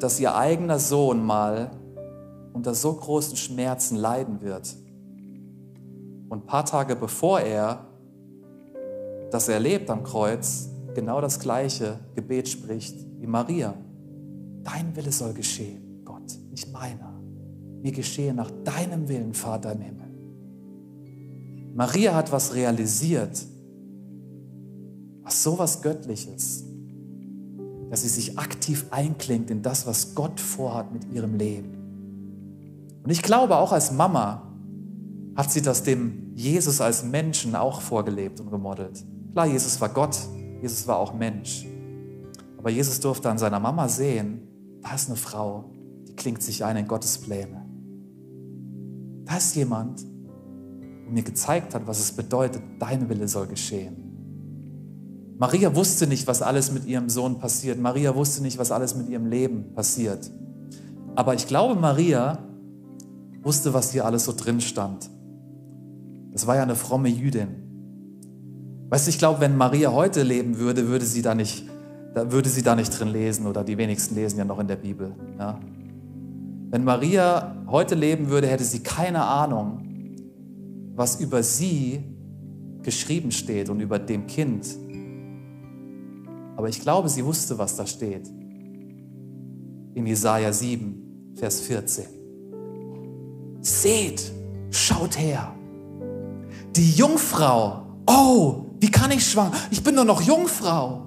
[0.00, 1.70] dass ihr eigener Sohn mal
[2.52, 4.76] unter so großen Schmerzen leiden wird.
[6.28, 7.86] Und ein paar Tage bevor er
[9.30, 13.74] das erlebt am Kreuz, genau das gleiche Gebet spricht wie Maria.
[14.62, 17.20] Dein Wille soll geschehen, Gott, nicht meiner.
[17.82, 20.06] Mir geschehe nach deinem Willen, Vater im Himmel.
[21.74, 23.44] Maria hat was realisiert,
[25.26, 26.64] was so was Göttliches,
[27.90, 33.00] dass sie sich aktiv einklingt in das, was Gott vorhat mit ihrem Leben.
[33.02, 34.52] Und ich glaube, auch als Mama
[35.34, 39.04] hat sie das dem Jesus als Menschen auch vorgelebt und gemodelt.
[39.32, 40.16] Klar, Jesus war Gott,
[40.62, 41.66] Jesus war auch Mensch.
[42.56, 44.42] Aber Jesus durfte an seiner Mama sehen,
[44.80, 45.72] da ist eine Frau,
[46.06, 47.66] die klingt sich ein in Gottes Pläne.
[49.24, 54.05] Da ist jemand, der mir gezeigt hat, was es bedeutet, dein Wille soll geschehen.
[55.38, 57.78] Maria wusste nicht, was alles mit ihrem Sohn passiert.
[57.78, 60.30] Maria wusste nicht, was alles mit ihrem Leben passiert.
[61.14, 62.38] Aber ich glaube, Maria
[63.42, 65.10] wusste, was hier alles so drin stand.
[66.32, 67.48] Das war ja eine fromme Jüdin.
[68.88, 71.66] Weißt du, ich glaube, wenn Maria heute leben würde, würde sie da nicht
[72.16, 74.76] da würde sie da nicht drin lesen oder die wenigsten lesen ja noch in der
[74.76, 75.14] Bibel.
[75.38, 75.60] Ja?
[76.70, 79.82] Wenn Maria heute leben würde, hätte sie keine Ahnung,
[80.94, 82.02] was über sie
[82.80, 84.66] geschrieben steht und über dem Kind.
[86.56, 88.26] Aber ich glaube, sie wusste, was da steht.
[89.94, 92.06] In Jesaja 7, Vers 14.
[93.60, 94.32] Seht,
[94.70, 95.54] schaut her.
[96.74, 99.52] Die Jungfrau, oh, wie kann ich schwanger?
[99.70, 101.06] Ich bin nur noch Jungfrau.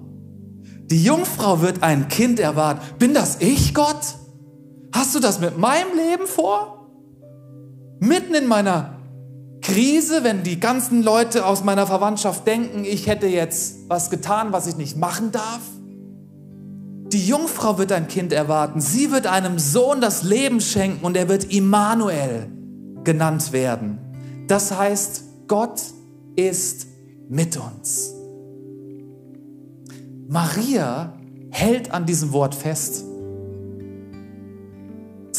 [0.85, 2.81] Die Jungfrau wird ein Kind erwarten.
[2.97, 4.15] Bin das ich, Gott?
[4.91, 6.89] Hast du das mit meinem Leben vor?
[7.99, 8.98] Mitten in meiner
[9.69, 14.65] Krise, wenn die ganzen Leute aus meiner Verwandtschaft denken, ich hätte jetzt was getan, was
[14.65, 15.61] ich nicht machen darf?
[17.13, 18.81] Die Jungfrau wird ein Kind erwarten.
[18.81, 22.47] Sie wird einem Sohn das Leben schenken und er wird Immanuel
[23.03, 23.99] genannt werden.
[24.47, 25.81] Das heißt, Gott
[26.35, 26.87] ist
[27.29, 28.13] mit uns.
[30.27, 31.13] Maria
[31.51, 33.05] hält an diesem Wort fest.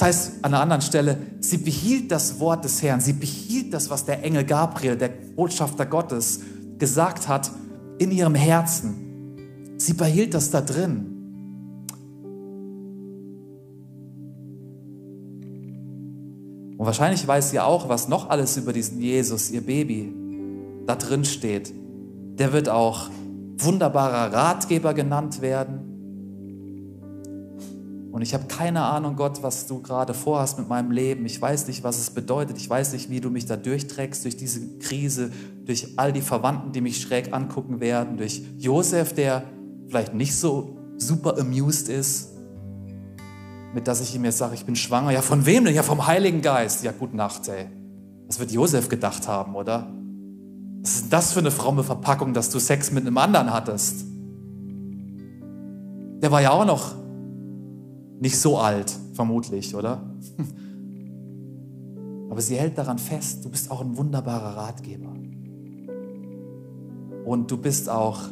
[0.00, 3.90] Das heißt an einer anderen Stelle, sie behielt das Wort des Herrn, sie behielt das,
[3.90, 6.40] was der Engel Gabriel, der Botschafter Gottes,
[6.78, 7.50] gesagt hat,
[7.98, 9.74] in ihrem Herzen.
[9.76, 11.04] Sie behielt das da drin.
[16.78, 20.14] Und wahrscheinlich weiß sie auch, was noch alles über diesen Jesus, ihr Baby,
[20.86, 21.74] da drin steht.
[22.38, 23.10] Der wird auch
[23.58, 25.89] wunderbarer Ratgeber genannt werden.
[28.12, 31.24] Und ich habe keine Ahnung, Gott, was du gerade vorhast mit meinem Leben.
[31.26, 32.56] Ich weiß nicht, was es bedeutet.
[32.56, 35.30] Ich weiß nicht, wie du mich da durchträgst durch diese Krise,
[35.64, 39.44] durch all die Verwandten, die mich schräg angucken werden, durch Josef, der
[39.86, 42.30] vielleicht nicht so super amused ist,
[43.72, 45.12] mit dass ich ihm jetzt sage, ich bin schwanger.
[45.12, 45.74] Ja, von wem denn?
[45.74, 46.82] Ja, vom Heiligen Geist.
[46.82, 47.66] Ja, gute Nacht, ey.
[48.26, 49.92] Was wird Josef gedacht haben, oder?
[50.82, 54.04] Was ist das für eine fromme Verpackung, dass du Sex mit einem anderen hattest?
[56.22, 56.99] Der war ja auch noch
[58.20, 60.14] nicht so alt, vermutlich, oder?
[62.30, 65.12] Aber sie hält daran fest, du bist auch ein wunderbarer Ratgeber.
[67.24, 68.22] Und du bist auch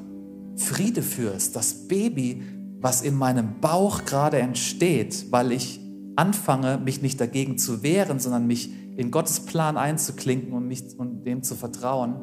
[0.57, 2.43] Friedefürst, das Baby,
[2.81, 5.81] was in meinem Bauch gerade entsteht, weil ich
[6.17, 11.25] anfange, mich nicht dagegen zu wehren, sondern mich in Gottes Plan einzuklinken und, mich, und
[11.25, 12.17] dem zu vertrauen,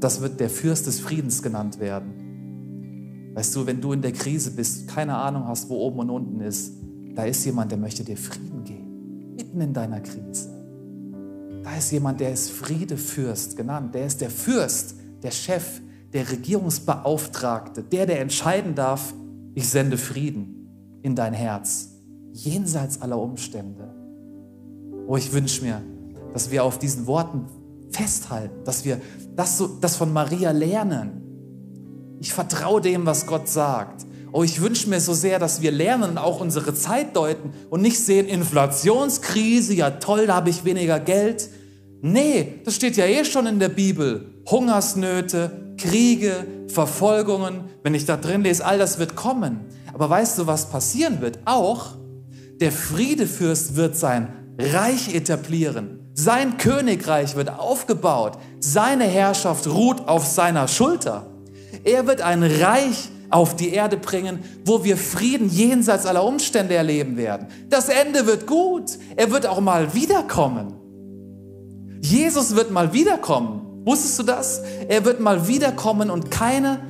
[0.00, 2.27] das wird der Fürst des Friedens genannt werden.
[3.34, 6.40] Weißt du, wenn du in der Krise bist, keine Ahnung hast, wo oben und unten
[6.40, 6.72] ist,
[7.14, 10.50] da ist jemand, der möchte dir Frieden geben, mitten in deiner Krise.
[11.62, 15.80] Da ist jemand, der ist Friedefürst genannt, der ist der Fürst, der Chef,
[16.12, 19.12] der Regierungsbeauftragte, der, der entscheiden darf,
[19.54, 21.90] ich sende Frieden in dein Herz,
[22.32, 23.94] jenseits aller Umstände.
[25.06, 25.82] Oh, ich wünsche mir,
[26.32, 27.46] dass wir auf diesen Worten
[27.90, 29.00] festhalten, dass wir
[29.34, 31.17] das, so, das von Maria lernen.
[32.20, 34.06] Ich vertraue dem, was Gott sagt.
[34.32, 37.80] Oh, ich wünsche mir so sehr, dass wir lernen und auch unsere Zeit deuten und
[37.80, 41.48] nicht sehen, Inflationskrise, ja toll, da habe ich weniger Geld.
[42.02, 44.42] Nee, das steht ja eh schon in der Bibel.
[44.48, 49.60] Hungersnöte, Kriege, Verfolgungen, wenn ich da drin lese, all das wird kommen.
[49.94, 51.38] Aber weißt du, was passieren wird?
[51.44, 51.96] Auch
[52.60, 54.28] der Friedefürst wird sein
[54.58, 56.10] Reich etablieren.
[56.14, 58.38] Sein Königreich wird aufgebaut.
[58.60, 61.30] Seine Herrschaft ruht auf seiner Schulter.
[61.84, 67.16] Er wird ein Reich auf die Erde bringen, wo wir Frieden jenseits aller Umstände erleben
[67.16, 67.48] werden.
[67.68, 68.98] Das Ende wird gut.
[69.16, 70.74] Er wird auch mal wiederkommen.
[72.00, 73.82] Jesus wird mal wiederkommen.
[73.84, 74.62] Wusstest du das?
[74.88, 76.80] Er wird mal wiederkommen und keine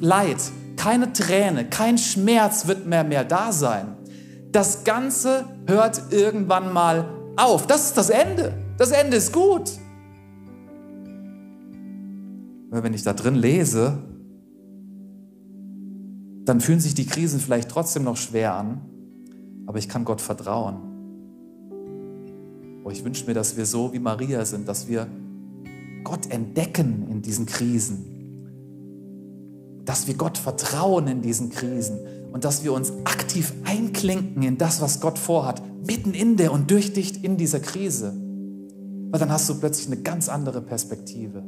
[0.00, 0.36] Leid,
[0.76, 3.96] keine Träne, kein Schmerz wird mehr, mehr da sein.
[4.50, 7.66] Das Ganze hört irgendwann mal auf.
[7.66, 8.52] Das ist das Ende.
[8.76, 9.70] Das Ende ist gut.
[12.70, 13.98] Wenn ich da drin lese,
[16.44, 18.80] dann fühlen sich die Krisen vielleicht trotzdem noch schwer an,
[19.66, 20.76] aber ich kann Gott vertrauen.
[22.84, 25.06] Oh, ich wünsche mir, dass wir so wie Maria sind, dass wir
[26.02, 28.06] Gott entdecken in diesen Krisen.
[29.84, 32.00] Dass wir Gott vertrauen in diesen Krisen
[32.32, 36.70] und dass wir uns aktiv einklinken in das, was Gott vorhat, mitten in der und
[36.70, 38.12] durch dich in dieser Krise.
[39.10, 41.44] Weil dann hast du plötzlich eine ganz andere Perspektive.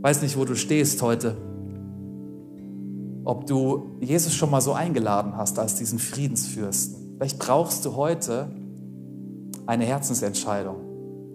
[0.00, 1.36] Weiß nicht, wo du stehst heute.
[3.24, 7.16] Ob du Jesus schon mal so eingeladen hast als diesen Friedensfürsten.
[7.16, 8.50] Vielleicht brauchst du heute
[9.66, 10.76] eine Herzensentscheidung.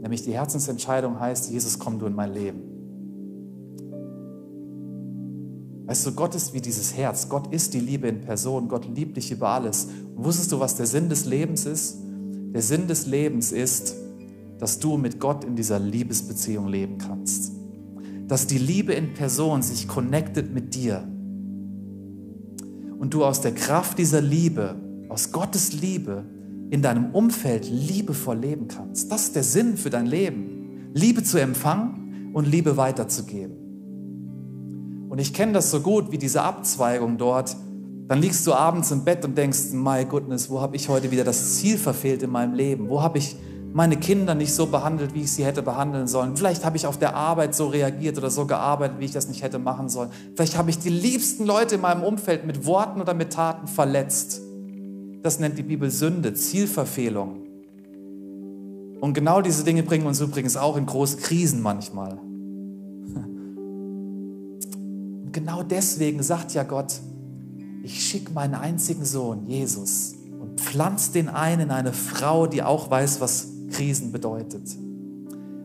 [0.02, 2.62] Nämlich die Herzensentscheidung heißt, Jesus, komm du in mein Leben.
[5.86, 7.28] Weißt du, Gott ist wie dieses Herz.
[7.28, 8.69] Gott ist die Liebe in Person.
[8.69, 9.89] Gott liebt dich über alles.
[10.15, 11.97] Und wusstest du, was der Sinn des Lebens ist?
[12.54, 13.95] Der Sinn des Lebens ist,
[14.58, 17.53] dass du mit Gott in dieser Liebesbeziehung leben kannst.
[18.28, 21.08] Dass die Liebe in Person sich connectet mit dir.
[22.98, 24.76] Und du aus der Kraft dieser Liebe,
[25.10, 26.24] aus Gottes Liebe,
[26.70, 29.12] in deinem Umfeld liebevoll leben kannst.
[29.12, 30.92] Das ist der Sinn für dein Leben.
[30.94, 33.64] Liebe zu empfangen und Liebe weiterzugeben.
[35.10, 37.56] Und ich kenne das so gut wie diese Abzweigung dort.
[38.08, 41.24] Dann liegst du abends im Bett und denkst, my goodness, wo habe ich heute wieder
[41.24, 42.90] das Ziel verfehlt in meinem Leben?
[42.90, 43.36] Wo habe ich
[43.74, 46.38] meine Kinder nicht so behandelt, wie ich sie hätte behandeln sollen?
[46.38, 49.42] Vielleicht habe ich auf der Arbeit so reagiert oder so gearbeitet, wie ich das nicht
[49.42, 50.12] hätte machen sollen.
[50.36, 54.42] Vielleicht habe ich die liebsten Leute in meinem Umfeld mit Worten oder mit Taten verletzt.
[55.24, 57.40] Das nennt die Bibel Sünde, Zielverfehlung.
[59.02, 62.20] Und genau diese Dinge bringen uns übrigens auch in große Krisen manchmal.
[65.24, 67.02] Und genau deswegen sagt ja Gott,
[67.82, 72.92] ich schicke meinen einzigen Sohn, Jesus, und pflanze den ein in eine Frau, die auch
[72.92, 74.78] weiß, was Krisen bedeutet.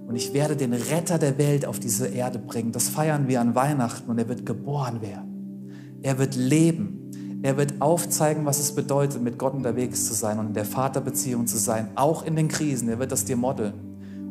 [0.08, 2.72] Und ich werde den Retter der Welt auf diese Erde bringen.
[2.72, 6.00] Das feiern wir an Weihnachten und er wird geboren werden.
[6.02, 7.40] Er wird leben.
[7.42, 11.46] Er wird aufzeigen, was es bedeutet, mit Gott unterwegs zu sein und in der Vaterbeziehung
[11.46, 12.88] zu sein, auch in den Krisen.
[12.88, 13.74] Er wird das dir modeln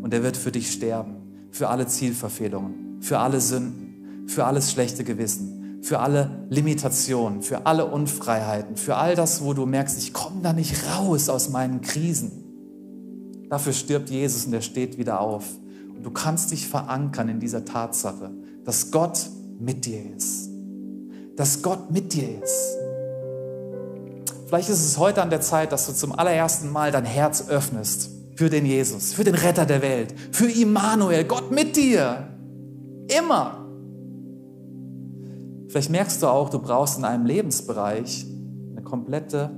[0.01, 1.15] und er wird für dich sterben,
[1.51, 7.85] für alle Zielverfehlungen, für alle Sünden, für alles schlechte Gewissen, für alle Limitationen, für alle
[7.85, 12.46] Unfreiheiten, für all das, wo du merkst, ich komme da nicht raus aus meinen Krisen.
[13.49, 15.45] Dafür stirbt Jesus und er steht wieder auf.
[15.95, 18.31] Und du kannst dich verankern in dieser Tatsache,
[18.63, 19.29] dass Gott
[19.59, 20.49] mit dir ist.
[21.35, 22.77] Dass Gott mit dir ist.
[24.47, 28.11] Vielleicht ist es heute an der Zeit, dass du zum allerersten Mal dein Herz öffnest
[28.35, 32.27] für den Jesus, für den Retter der Welt, für Immanuel, Gott mit dir.
[33.07, 33.65] Immer.
[35.69, 38.25] Vielleicht merkst du auch, du brauchst in einem Lebensbereich
[38.71, 39.49] eine komplette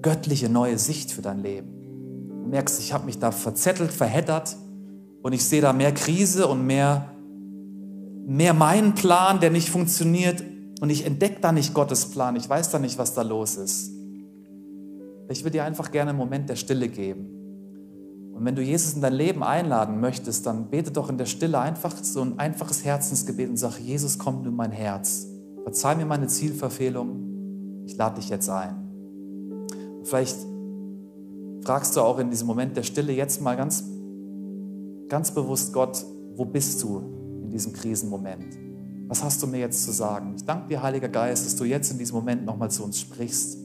[0.00, 1.79] göttliche neue Sicht für dein Leben.
[2.50, 4.56] Merkst, ich habe mich da verzettelt, verheddert
[5.22, 7.10] und ich sehe da mehr Krise und mehr,
[8.26, 10.42] mehr meinen Plan, der nicht funktioniert
[10.80, 12.36] und ich entdecke da nicht Gottes Plan.
[12.36, 13.92] Ich weiß da nicht, was da los ist.
[15.28, 17.40] Ich würde dir einfach gerne einen Moment der Stille geben.
[18.34, 21.58] Und wenn du Jesus in dein Leben einladen möchtest, dann bete doch in der Stille
[21.58, 25.26] einfach so ein einfaches Herzensgebet und sag, Jesus, komm in mein Herz.
[25.62, 27.84] Verzeih mir meine Zielverfehlung.
[27.84, 28.76] Ich lade dich jetzt ein.
[29.98, 30.38] Und vielleicht
[31.62, 33.84] fragst du auch in diesem Moment der Stille jetzt mal ganz,
[35.08, 36.04] ganz bewusst Gott,
[36.36, 36.98] wo bist du
[37.42, 38.58] in diesem Krisenmoment?
[39.08, 40.34] Was hast du mir jetzt zu sagen?
[40.36, 43.58] Ich danke dir, Heiliger Geist, dass du jetzt in diesem Moment nochmal zu uns sprichst.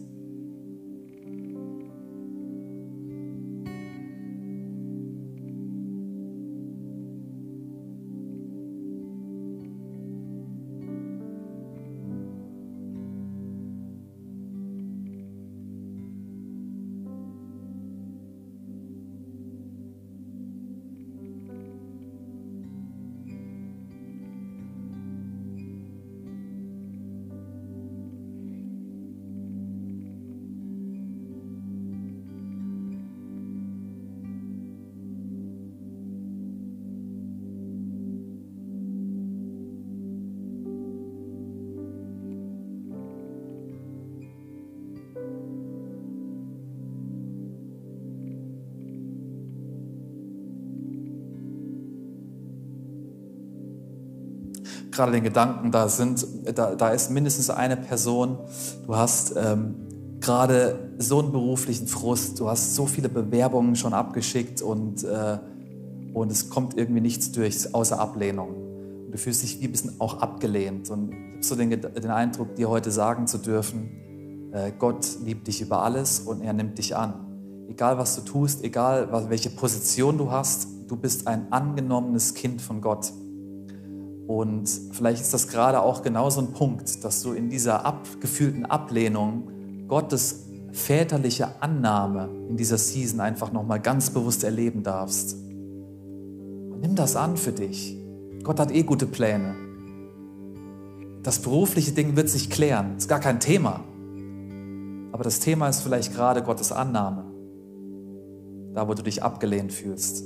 [54.95, 56.25] Gerade den Gedanken, da, sind,
[56.55, 58.39] da, da ist mindestens eine Person,
[58.85, 59.75] du hast ähm,
[60.21, 65.37] gerade so einen beruflichen Frust, du hast so viele Bewerbungen schon abgeschickt und, äh,
[66.13, 68.49] und es kommt irgendwie nichts durch, außer Ablehnung.
[69.05, 70.89] Und du fühlst dich wie ein bisschen auch abgelehnt.
[70.89, 75.61] Und habe so den, den Eindruck, dir heute sagen zu dürfen, äh, Gott liebt dich
[75.61, 77.13] über alles und er nimmt dich an.
[77.67, 82.79] Egal was du tust, egal welche Position du hast, du bist ein angenommenes Kind von
[82.79, 83.11] Gott.
[84.27, 88.65] Und vielleicht ist das gerade auch genau so ein Punkt, dass du in dieser abgefühlten
[88.65, 89.49] Ablehnung
[89.87, 95.35] Gottes väterliche Annahme in dieser Season einfach nochmal ganz bewusst erleben darfst.
[95.35, 97.97] Und nimm das an für dich.
[98.43, 99.55] Gott hat eh gute Pläne.
[101.23, 103.83] Das berufliche Ding wird sich klären, ist gar kein Thema.
[105.11, 107.25] Aber das Thema ist vielleicht gerade Gottes Annahme.
[108.73, 110.23] Da, wo du dich abgelehnt fühlst.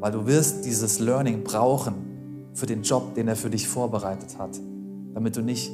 [0.00, 2.07] Weil du wirst dieses Learning brauchen,
[2.54, 4.58] für den Job, den er für dich vorbereitet hat.
[5.14, 5.70] Damit du nicht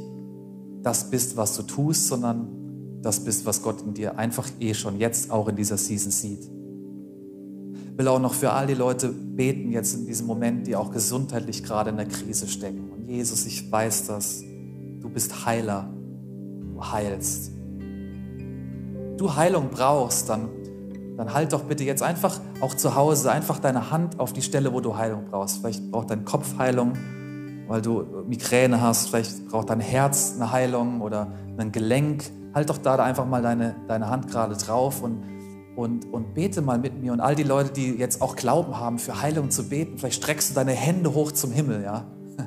[0.83, 4.99] das bist, was du tust, sondern das bist, was Gott in dir einfach eh schon
[4.99, 6.41] jetzt auch in dieser Season sieht.
[6.41, 10.91] Ich will auch noch für all die Leute beten jetzt in diesem Moment, die auch
[10.91, 12.91] gesundheitlich gerade in der Krise stecken.
[12.91, 14.43] Und Jesus, ich weiß das.
[15.01, 15.93] Du bist Heiler.
[16.61, 17.53] Du heilst.
[19.17, 20.49] Du Heilung brauchst, dann
[21.17, 24.73] dann halt doch bitte jetzt einfach auch zu Hause einfach deine Hand auf die Stelle,
[24.73, 25.59] wo du Heilung brauchst.
[25.59, 26.95] Vielleicht braucht dein Kopf Heilung,
[27.69, 29.09] weil du Migräne hast.
[29.09, 32.25] Vielleicht braucht dein Herz eine Heilung oder ein Gelenk.
[32.53, 35.23] Halt doch da einfach mal deine, deine Hand gerade drauf und,
[35.77, 37.13] und, und bete mal mit mir.
[37.13, 40.51] Und all die Leute, die jetzt auch Glauben haben, für Heilung zu beten, vielleicht streckst
[40.51, 42.07] du deine Hände hoch zum Himmel, ja.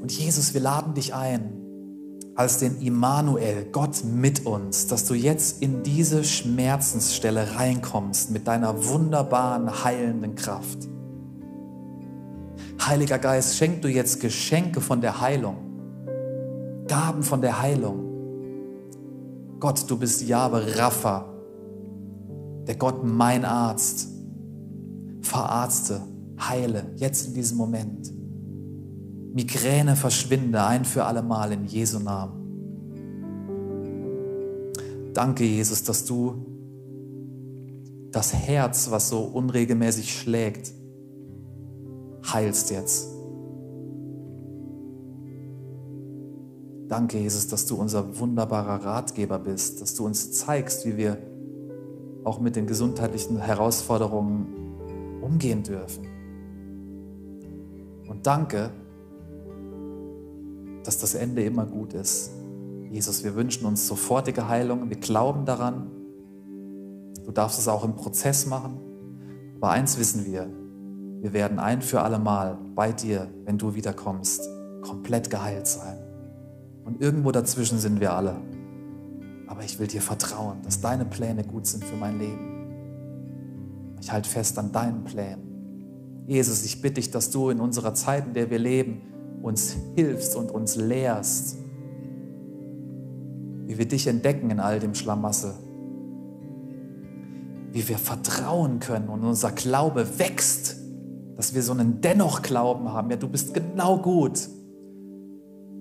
[0.00, 1.59] Und Jesus, wir laden dich ein,
[2.34, 8.86] als den Immanuel, Gott mit uns, dass du jetzt in diese Schmerzensstelle reinkommst mit deiner
[8.86, 10.88] wunderbaren, heilenden Kraft.
[12.80, 15.56] Heiliger Geist, schenk du jetzt Geschenke von der Heilung,
[16.88, 18.06] Gaben von der Heilung.
[19.60, 21.26] Gott, du bist Jahwe Rapha,
[22.66, 24.08] der Gott mein Arzt.
[25.22, 26.00] Verarzte,
[26.40, 28.19] heile, jetzt in diesem Moment.
[29.32, 32.40] Migräne verschwinde ein für alle Mal in Jesu Namen.
[35.12, 36.46] Danke, Jesus, dass du
[38.10, 40.72] das Herz, was so unregelmäßig schlägt,
[42.32, 43.08] heilst jetzt.
[46.88, 51.18] Danke, Jesus, dass du unser wunderbarer Ratgeber bist, dass du uns zeigst, wie wir
[52.24, 54.46] auch mit den gesundheitlichen Herausforderungen
[55.22, 56.04] umgehen dürfen.
[58.08, 58.70] Und danke,
[60.84, 62.30] dass das Ende immer gut ist.
[62.90, 64.90] Jesus, wir wünschen uns sofortige Heilung.
[64.90, 65.90] Wir glauben daran.
[67.24, 68.78] Du darfst es auch im Prozess machen.
[69.56, 70.48] Aber eins wissen wir,
[71.20, 74.48] wir werden ein für alle Mal bei dir, wenn du wiederkommst,
[74.80, 75.98] komplett geheilt sein.
[76.84, 78.36] Und irgendwo dazwischen sind wir alle.
[79.46, 82.50] Aber ich will dir vertrauen, dass deine Pläne gut sind für mein Leben.
[84.00, 86.24] Ich halte fest an deinen Plänen.
[86.26, 89.02] Jesus, ich bitte dich, dass du in unserer Zeit, in der wir leben,
[89.42, 91.58] uns hilfst und uns lehrst,
[93.66, 95.54] wie wir dich entdecken in all dem Schlamassel,
[97.72, 100.76] wie wir vertrauen können und unser Glaube wächst,
[101.36, 103.10] dass wir so einen Dennoch-Glauben haben.
[103.10, 104.48] Ja, du bist genau gut.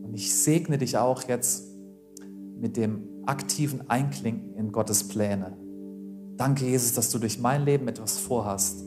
[0.04, 1.68] Und ich segne dich auch jetzt
[2.60, 5.58] mit dem aktiven Einklinken in Gottes Pläne,
[6.40, 8.86] Danke, Jesus, dass du durch mein Leben etwas vorhast.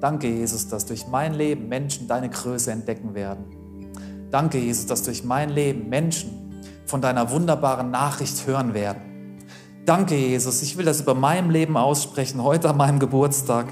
[0.00, 3.44] Danke, Jesus, dass durch mein Leben Menschen deine Größe entdecken werden.
[4.30, 9.02] Danke, Jesus, dass durch mein Leben Menschen von deiner wunderbaren Nachricht hören werden.
[9.84, 13.66] Danke, Jesus, ich will das über meinem Leben aussprechen, heute an meinem Geburtstag,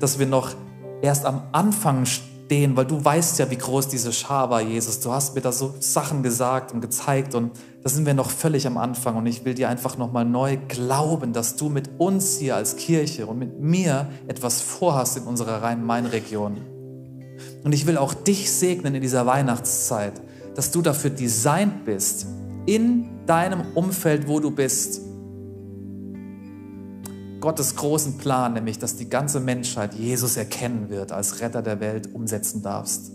[0.00, 0.54] dass wir noch
[1.00, 4.98] erst am Anfang stehen, weil du weißt ja, wie groß diese Schar war, Jesus.
[4.98, 7.52] Du hast mir da so Sachen gesagt und gezeigt und
[7.84, 11.32] da sind wir noch völlig am Anfang und ich will dir einfach nochmal neu glauben,
[11.32, 16.77] dass du mit uns hier als Kirche und mit mir etwas vorhast in unserer Rhein-Main-Region.
[17.68, 20.14] Und ich will auch dich segnen in dieser Weihnachtszeit,
[20.54, 22.26] dass du dafür designt bist,
[22.64, 25.02] in deinem Umfeld, wo du bist,
[27.42, 32.14] Gottes großen Plan, nämlich dass die ganze Menschheit Jesus erkennen wird, als Retter der Welt
[32.14, 33.12] umsetzen darfst.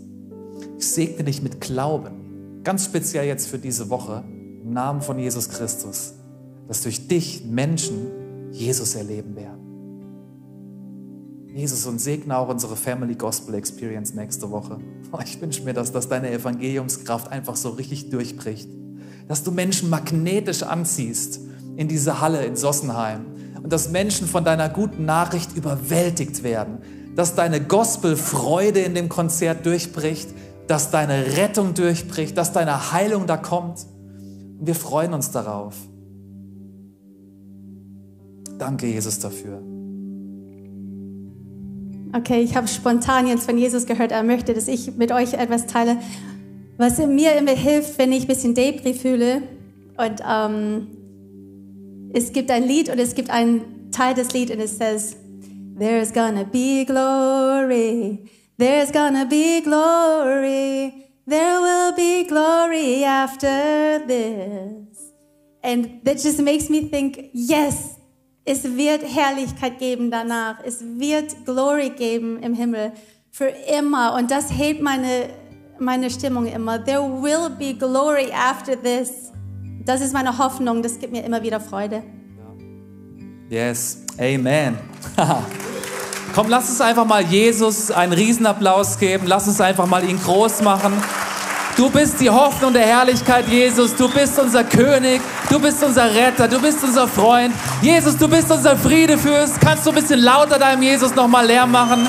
[0.78, 4.22] Ich segne dich mit Glauben, ganz speziell jetzt für diese Woche,
[4.62, 6.14] im Namen von Jesus Christus,
[6.68, 9.53] dass durch dich Menschen Jesus erleben werden.
[11.54, 14.78] Jesus und segne auch unsere Family Gospel Experience nächste Woche.
[15.24, 18.68] Ich wünsche mir, dass, dass deine Evangeliumskraft einfach so richtig durchbricht.
[19.28, 21.40] Dass du Menschen magnetisch anziehst
[21.76, 23.26] in diese Halle in Sossenheim
[23.62, 26.78] und dass Menschen von deiner guten Nachricht überwältigt werden.
[27.14, 30.28] Dass deine Gospel-Freude in dem Konzert durchbricht,
[30.66, 33.86] dass deine Rettung durchbricht, dass deine Heilung da kommt.
[34.58, 35.76] Und wir freuen uns darauf.
[38.58, 39.73] Danke, Jesus, dafür.
[42.16, 45.66] Okay, ich habe spontan jetzt von Jesus gehört, er möchte, dass ich mit euch etwas
[45.66, 45.96] teile,
[46.76, 49.42] was mir immer hilft, wenn ich ein bisschen Debris fühle.
[49.96, 50.86] Und ähm,
[52.12, 55.16] es gibt ein Lied und es gibt einen Teil des Lieds und es says,
[55.76, 60.92] There's gonna be glory, there's gonna be glory,
[61.26, 65.10] there will be glory after this.
[65.64, 67.93] And that just makes me think, yes,
[68.44, 70.56] es wird Herrlichkeit geben danach.
[70.64, 72.92] Es wird Glory geben im Himmel
[73.30, 74.14] für immer.
[74.14, 75.30] Und das hält meine,
[75.78, 76.82] meine Stimmung immer.
[76.84, 79.32] There will be glory after this.
[79.86, 80.82] Das ist meine Hoffnung.
[80.82, 82.02] Das gibt mir immer wieder Freude.
[83.48, 84.78] Yes, Amen.
[86.34, 89.26] Komm, lass uns einfach mal Jesus einen Riesenapplaus geben.
[89.26, 90.92] Lass uns einfach mal ihn groß machen.
[91.76, 93.96] Du bist die Hoffnung der Herrlichkeit, Jesus.
[93.96, 95.20] Du bist unser König.
[95.50, 96.46] Du bist unser Retter.
[96.46, 97.52] Du bist unser Freund.
[97.82, 99.60] Jesus, du bist unser Friedefürst.
[99.60, 102.08] Kannst du ein bisschen lauter deinem Jesus nochmal leer machen?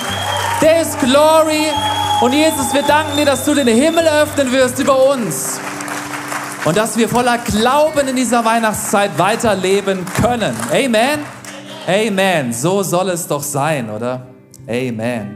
[0.61, 1.65] Der ist Glory.
[2.21, 5.59] Und Jesus, wir danken dir, dass du den Himmel öffnen wirst über uns.
[6.63, 10.55] Und dass wir voller Glauben in dieser Weihnachtszeit weiterleben können.
[10.71, 11.19] Amen.
[11.87, 12.53] Amen.
[12.53, 14.27] So soll es doch sein, oder?
[14.67, 15.33] Amen.